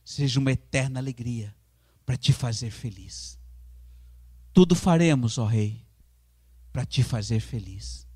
seja 0.04 0.40
uma 0.40 0.52
eterna 0.52 1.00
alegria 1.00 1.56
para 2.04 2.18
te 2.18 2.34
fazer 2.34 2.72
feliz. 2.72 3.38
Tudo 4.52 4.74
faremos, 4.74 5.38
ó 5.38 5.46
Rei, 5.46 5.86
para 6.74 6.88
te 6.88 7.04
fazer 7.04 7.40
feliz. 7.40 8.08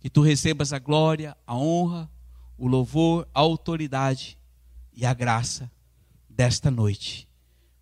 Que 0.00 0.10
tu 0.10 0.22
recebas 0.22 0.72
a 0.72 0.80
glória, 0.80 1.36
a 1.46 1.54
honra, 1.54 2.10
o 2.56 2.66
louvor, 2.66 3.28
a 3.32 3.38
autoridade 3.38 4.36
e 4.92 5.06
a 5.06 5.14
graça 5.14 5.70
desta 6.28 6.68
noite. 6.68 7.28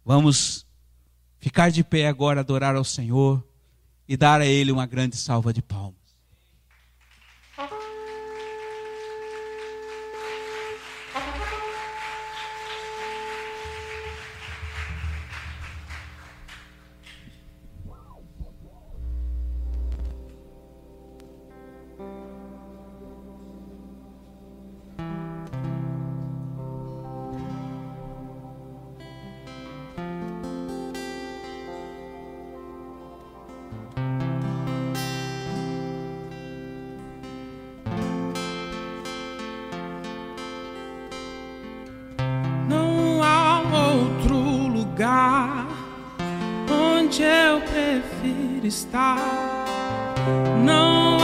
Vamos 0.04 0.66
ficar 1.38 1.70
de 1.70 1.82
pé 1.82 2.06
agora, 2.06 2.40
adorar 2.40 2.76
ao 2.76 2.84
Senhor 2.84 3.42
e 4.06 4.14
dar 4.14 4.42
a 4.42 4.46
Ele 4.46 4.70
uma 4.70 4.84
grande 4.84 5.16
salva 5.16 5.54
de 5.54 5.62
palmas. 5.62 6.05
Nem 48.68 49.20
manter. 50.64 51.15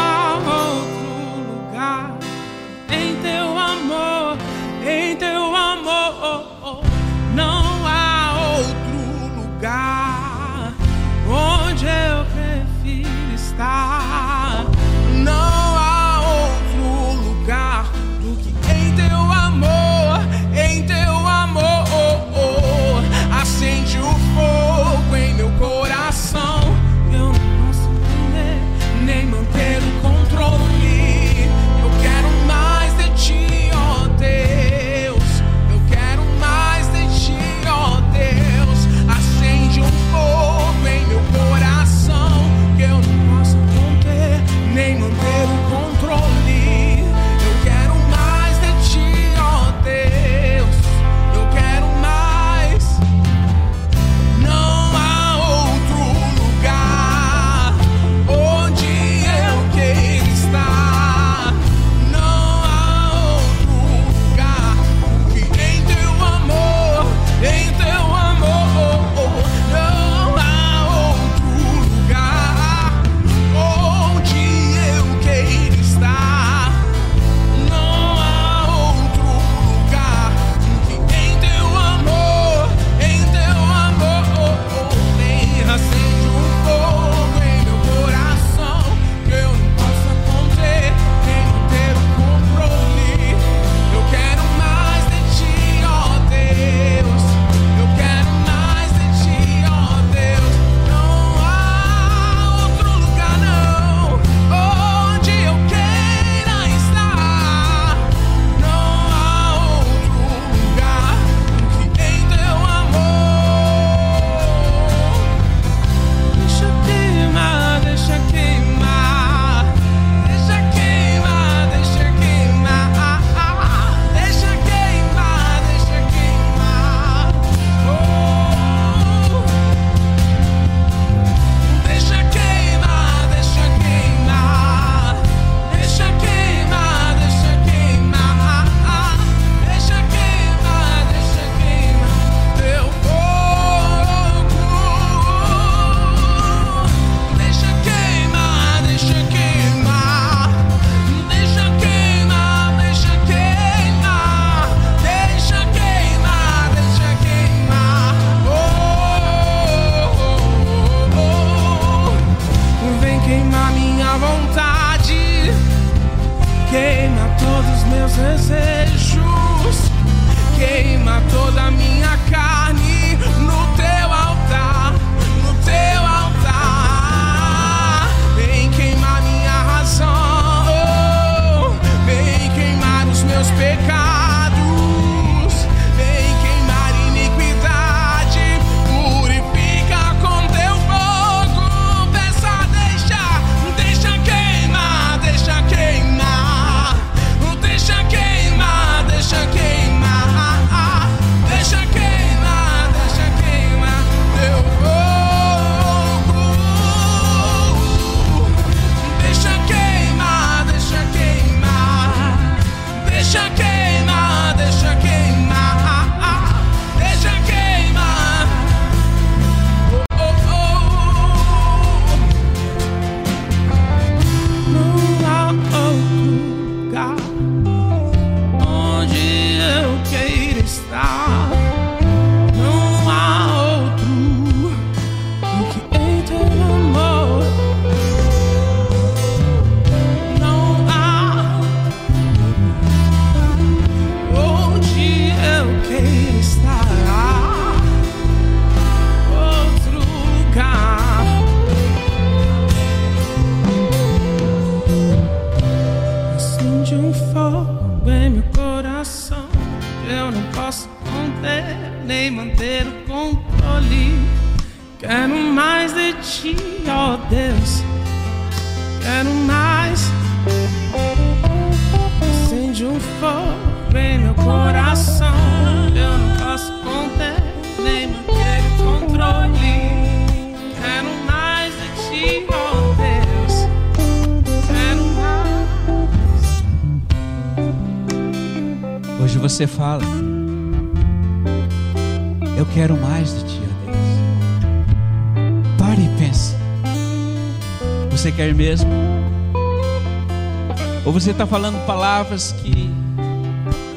Falando 301.53 301.85
palavras 301.85 302.51
que 302.51 302.91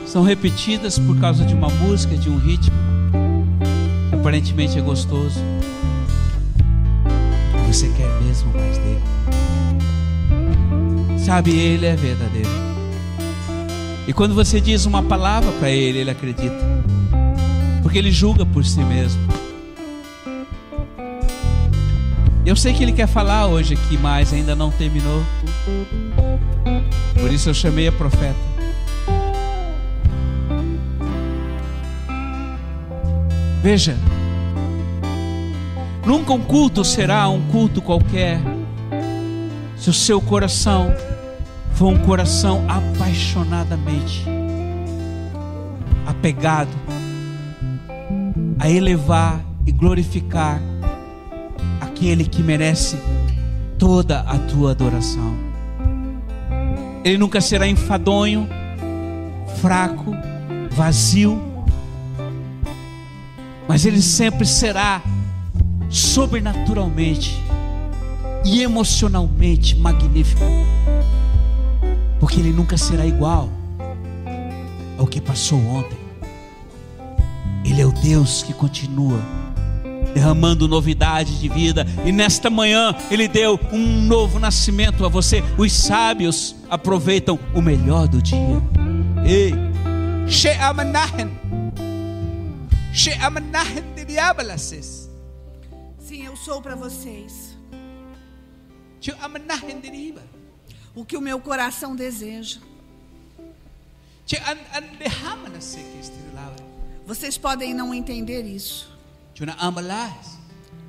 são 0.06 0.24
repetidas 0.24 1.00
por 1.00 1.18
causa 1.22 1.46
de 1.46 1.54
uma 1.54 1.70
música, 1.70 2.18
de 2.18 2.30
um 2.30 2.38
ritmo, 2.38 2.76
aparentemente 4.12 4.78
é 4.78 4.82
gostoso? 4.82 5.40
Você 7.66 7.88
quer 7.96 8.10
mesmo 8.22 8.52
mais 8.52 8.78
dele? 8.78 9.02
Sabe, 11.18 11.58
ele 11.58 11.86
é 11.86 11.96
verdadeiro. 11.96 12.50
E 14.06 14.12
quando 14.12 14.36
você 14.36 14.60
diz 14.60 14.86
uma 14.86 15.02
palavra 15.02 15.50
para 15.54 15.70
ele, 15.70 16.00
ele 16.00 16.12
acredita. 16.12 16.60
Porque 17.82 17.98
ele 17.98 18.12
julga 18.12 18.46
por 18.46 18.66
si 18.66 18.82
mesmo. 18.82 19.22
Eu 22.46 22.58
sei 22.58 22.74
que 22.74 22.84
ele 22.84 22.92
quer 22.92 23.08
falar 23.08 23.48
hoje 23.48 23.76
aqui, 23.76 23.98
mas 23.98 24.34
ainda 24.34 24.58
não 24.58 24.72
terminou. 24.72 25.24
Por 27.26 27.34
isso 27.34 27.50
eu 27.50 27.56
chamei 27.56 27.88
a 27.88 27.92
profeta. 27.92 28.38
Veja, 33.64 33.98
nunca 36.06 36.34
um 36.34 36.40
culto 36.40 36.86
será 36.86 37.28
um 37.28 37.42
culto 37.48 37.82
qualquer, 37.82 38.40
se 39.76 39.90
o 39.90 39.94
seu 39.94 40.22
coração 40.22 40.94
for 41.74 41.88
um 41.88 41.98
coração 41.98 42.64
apaixonadamente 42.70 44.24
apegado 46.06 46.70
a 48.60 48.70
elevar 48.70 49.44
e 49.66 49.72
glorificar 49.72 50.62
aquele 51.82 52.24
que 52.24 52.44
merece 52.44 53.00
toda 53.80 54.20
a 54.20 54.38
tua 54.38 54.74
adoração. 54.74 55.55
Ele 57.06 57.20
nunca 57.20 57.40
será 57.40 57.68
enfadonho, 57.68 58.50
fraco, 59.62 60.12
vazio, 60.72 61.40
mas 63.68 63.86
ele 63.86 64.02
sempre 64.02 64.44
será 64.44 65.04
sobrenaturalmente 65.88 67.40
e 68.44 68.64
emocionalmente 68.64 69.76
magnífico, 69.76 70.42
porque 72.20 72.40
ele 72.40 72.52
nunca 72.52 72.76
será 72.76 73.06
igual 73.06 73.52
ao 74.98 75.06
que 75.06 75.22
passou 75.22 75.60
ontem. 75.64 76.00
Ele 77.64 77.82
é 77.82 77.86
o 77.86 77.92
Deus 77.92 78.42
que 78.42 78.52
continua 78.52 79.20
derramando 80.16 80.66
novidade 80.66 81.38
de 81.42 81.50
vida, 81.50 81.86
e 82.06 82.12
nesta 82.14 82.50
manhã 82.50 82.96
Ele 83.12 83.28
deu 83.28 83.60
um 83.74 84.02
novo 84.04 84.40
nascimento 84.40 85.06
a 85.06 85.10
você. 85.10 85.44
Os 85.58 85.74
sábios 85.74 86.56
aproveitam 86.70 87.38
o 87.54 87.62
melhor 87.62 88.08
do 88.08 88.22
dia. 88.22 88.64
Ei, 89.28 89.54
Sim, 96.00 96.26
eu 96.26 96.38
sou 96.38 96.62
para 96.62 96.76
vocês 96.76 97.54
o 100.96 101.04
que 101.04 101.18
o 101.18 101.22
meu 101.22 101.42
coração 101.42 101.94
deseja. 101.94 102.60
Vocês 107.06 107.38
podem 107.38 107.74
não 107.74 107.94
entender 107.94 108.44
isso. 108.44 108.95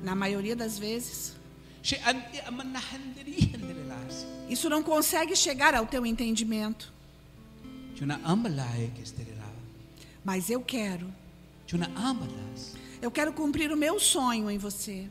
Na 0.01 0.15
maioria 0.15 0.55
das 0.55 0.77
vezes, 0.79 1.35
isso 4.49 4.69
não 4.69 4.81
consegue 4.83 5.35
chegar 5.35 5.73
ao 5.75 5.85
teu 5.85 6.05
entendimento. 6.05 6.93
Mas 10.23 10.49
eu 10.49 10.61
quero. 10.61 11.13
Eu 13.01 13.11
quero 13.11 13.33
cumprir 13.33 13.71
o 13.71 13.77
meu 13.77 13.99
sonho 13.99 14.49
em 14.49 14.57
você. 14.57 15.09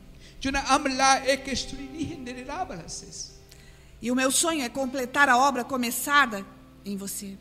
E 4.01 4.11
o 4.11 4.15
meu 4.15 4.31
sonho 4.31 4.61
é 4.63 4.69
completar 4.69 5.27
a 5.29 5.37
obra 5.37 5.63
começada 5.63 6.45
em 6.85 6.95
você. 6.95 7.37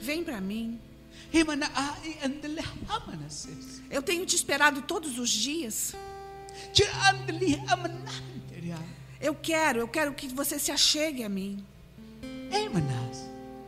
Vem 0.00 0.24
para 0.24 0.40
mim. 0.40 0.80
Eu 3.90 4.02
tenho 4.02 4.24
te 4.26 4.34
esperado 4.36 4.82
todos 4.82 5.18
os 5.18 5.30
dias. 5.30 5.94
Eu 9.20 9.34
quero, 9.34 9.80
eu 9.80 9.88
quero 9.88 10.12
que 10.14 10.28
você 10.28 10.58
se 10.58 10.70
achegue 10.70 11.22
a 11.24 11.28
mim. 11.28 11.64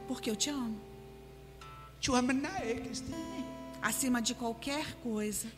Porque 0.06 0.30
eu 0.30 0.36
te 0.36 0.50
amo. 0.50 0.80
Acima 3.82 4.20
de 4.20 4.34
qualquer 4.34 4.94
coisa. 5.02 5.48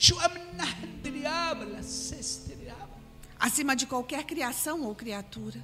Acima 3.38 3.74
de 3.74 3.86
qualquer 3.86 4.24
criação 4.24 4.82
ou 4.82 4.94
criatura. 4.94 5.62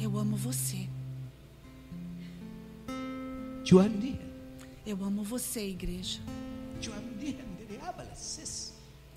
Eu 0.00 0.16
amo 0.16 0.36
você. 0.36 0.88
Eu 4.84 5.02
amo 5.04 5.22
você, 5.22 5.68
igreja. 5.68 6.20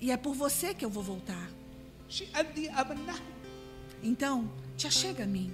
E 0.00 0.10
é 0.10 0.16
por 0.16 0.34
você 0.34 0.72
que 0.72 0.84
eu 0.84 0.90
vou 0.90 1.02
voltar. 1.02 1.50
Então, 4.02 4.50
te 4.76 4.86
achega 4.86 5.24
a 5.24 5.26
mim. 5.26 5.52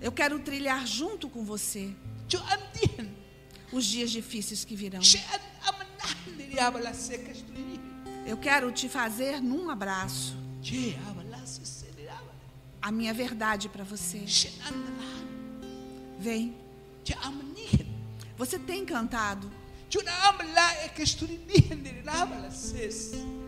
Eu 0.00 0.12
quero 0.12 0.38
trilhar 0.40 0.86
junto 0.86 1.30
com 1.30 1.44
você 1.44 1.94
os 3.72 3.86
dias 3.86 4.10
difíceis 4.10 4.64
que 4.64 4.76
virão. 4.76 5.00
Eu 8.26 8.36
quero 8.36 8.70
te 8.70 8.88
fazer 8.88 9.40
num 9.40 9.70
abraço 9.70 10.36
a 12.82 12.90
minha 12.90 13.14
verdade 13.14 13.68
para 13.68 13.84
você. 13.84 14.24
Vem. 16.22 16.54
Você 18.38 18.56
tem 18.58 18.86
cantado 18.86 19.50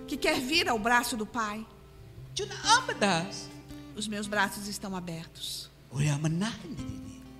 que 0.09 0.17
quer 0.17 0.41
vir 0.41 0.69
ao 0.69 0.79
braço 0.79 1.17
do 1.17 1.25
Pai. 1.25 1.65
Os 3.97 4.09
meus 4.09 4.27
braços 4.27 4.67
estão 4.67 4.97
abertos. 4.97 5.71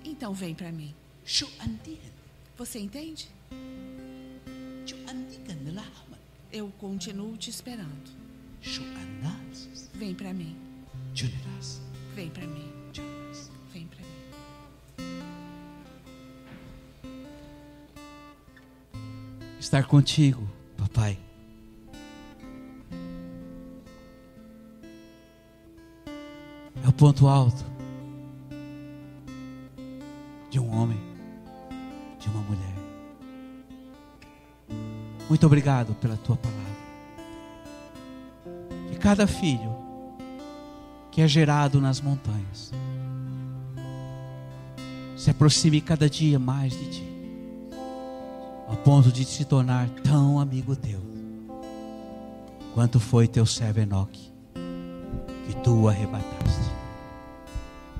Então 0.05 0.33
vem 0.33 0.55
para 0.55 0.71
mim. 0.71 0.95
Você 2.57 2.79
entende? 2.79 3.29
Eu 6.51 6.71
continuo 6.79 7.35
te 7.35 7.49
esperando. 7.49 8.09
Vem 9.93 10.15
para 10.15 10.33
mim. 10.33 10.55
Vem 12.15 12.29
para 12.29 12.47
mim. 12.47 12.74
Estar 19.65 19.83
contigo, 19.87 20.47
papai. 20.77 21.17
É 26.83 26.87
o 26.87 26.93
ponto 26.93 27.27
alto 27.27 27.65
de 30.51 30.59
um 30.59 30.69
homem, 30.69 30.99
de 32.19 32.29
uma 32.29 32.41
mulher. 32.41 32.75
Muito 35.27 35.47
obrigado 35.47 35.95
pela 35.95 36.15
tua 36.15 36.37
palavra. 36.37 36.61
Que 38.91 38.99
cada 38.99 39.25
filho 39.25 39.75
que 41.11 41.21
é 41.21 41.27
gerado 41.27 41.81
nas 41.81 41.99
montanhas 41.99 42.71
se 45.17 45.31
aproxime 45.31 45.81
cada 45.81 46.07
dia 46.07 46.37
mais 46.37 46.71
de 46.71 46.91
ti, 46.91 47.14
ao 48.67 48.75
ponto 48.77 49.11
de 49.11 49.23
se 49.25 49.45
tornar 49.45 49.89
tão 50.03 50.39
amigo 50.39 50.75
teu, 50.75 50.99
quanto 52.73 52.99
foi 52.99 53.27
teu 53.27 53.45
servo 53.45 53.79
Enoque, 53.79 54.31
que 55.47 55.55
tu 55.57 55.87
arrebataste. 55.87 56.71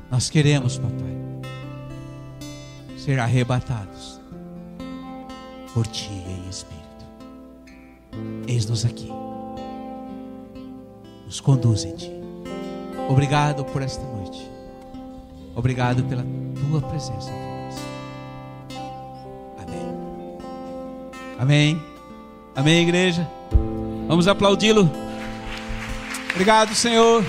Nós 0.10 0.30
queremos, 0.30 0.78
papai, 0.78 1.52
ser 2.98 3.20
arrebatados 3.20 4.20
por 5.74 5.86
ti 5.88 6.10
em 6.10 6.50
espírito. 6.50 6.86
Eis-nos 8.48 8.86
aqui, 8.86 9.10
nos 11.26 11.40
conduz 11.40 11.84
em 11.84 11.96
ti. 11.96 12.12
Obrigado 13.10 13.64
por 13.66 13.82
esta 13.82 14.04
noite. 14.04 14.50
Obrigado 15.56 16.04
pela 16.06 16.26
tua 16.70 16.82
presença 16.82 17.45
Amém. 21.40 21.82
Amém, 22.56 22.84
igreja. 22.84 23.28
Vamos 24.08 24.28
aplaudi-lo. 24.28 24.90
Obrigado, 26.32 26.74
Senhor. 26.74 27.24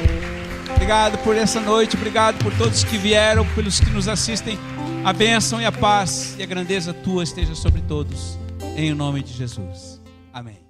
Obrigado 0.74 1.18
por 1.18 1.36
essa 1.36 1.60
noite. 1.60 1.96
Obrigado 1.96 2.42
por 2.42 2.52
todos 2.56 2.84
que 2.84 2.98
vieram, 2.98 3.46
pelos 3.54 3.80
que 3.80 3.90
nos 3.90 4.08
assistem. 4.08 4.58
A 5.04 5.12
bênção 5.12 5.60
e 5.60 5.64
a 5.64 5.72
paz 5.72 6.36
e 6.38 6.42
a 6.42 6.46
grandeza 6.46 6.92
tua 6.92 7.22
esteja 7.22 7.54
sobre 7.54 7.80
todos. 7.82 8.38
Em 8.76 8.92
nome 8.94 9.22
de 9.22 9.32
Jesus. 9.32 10.00
Amém. 10.32 10.65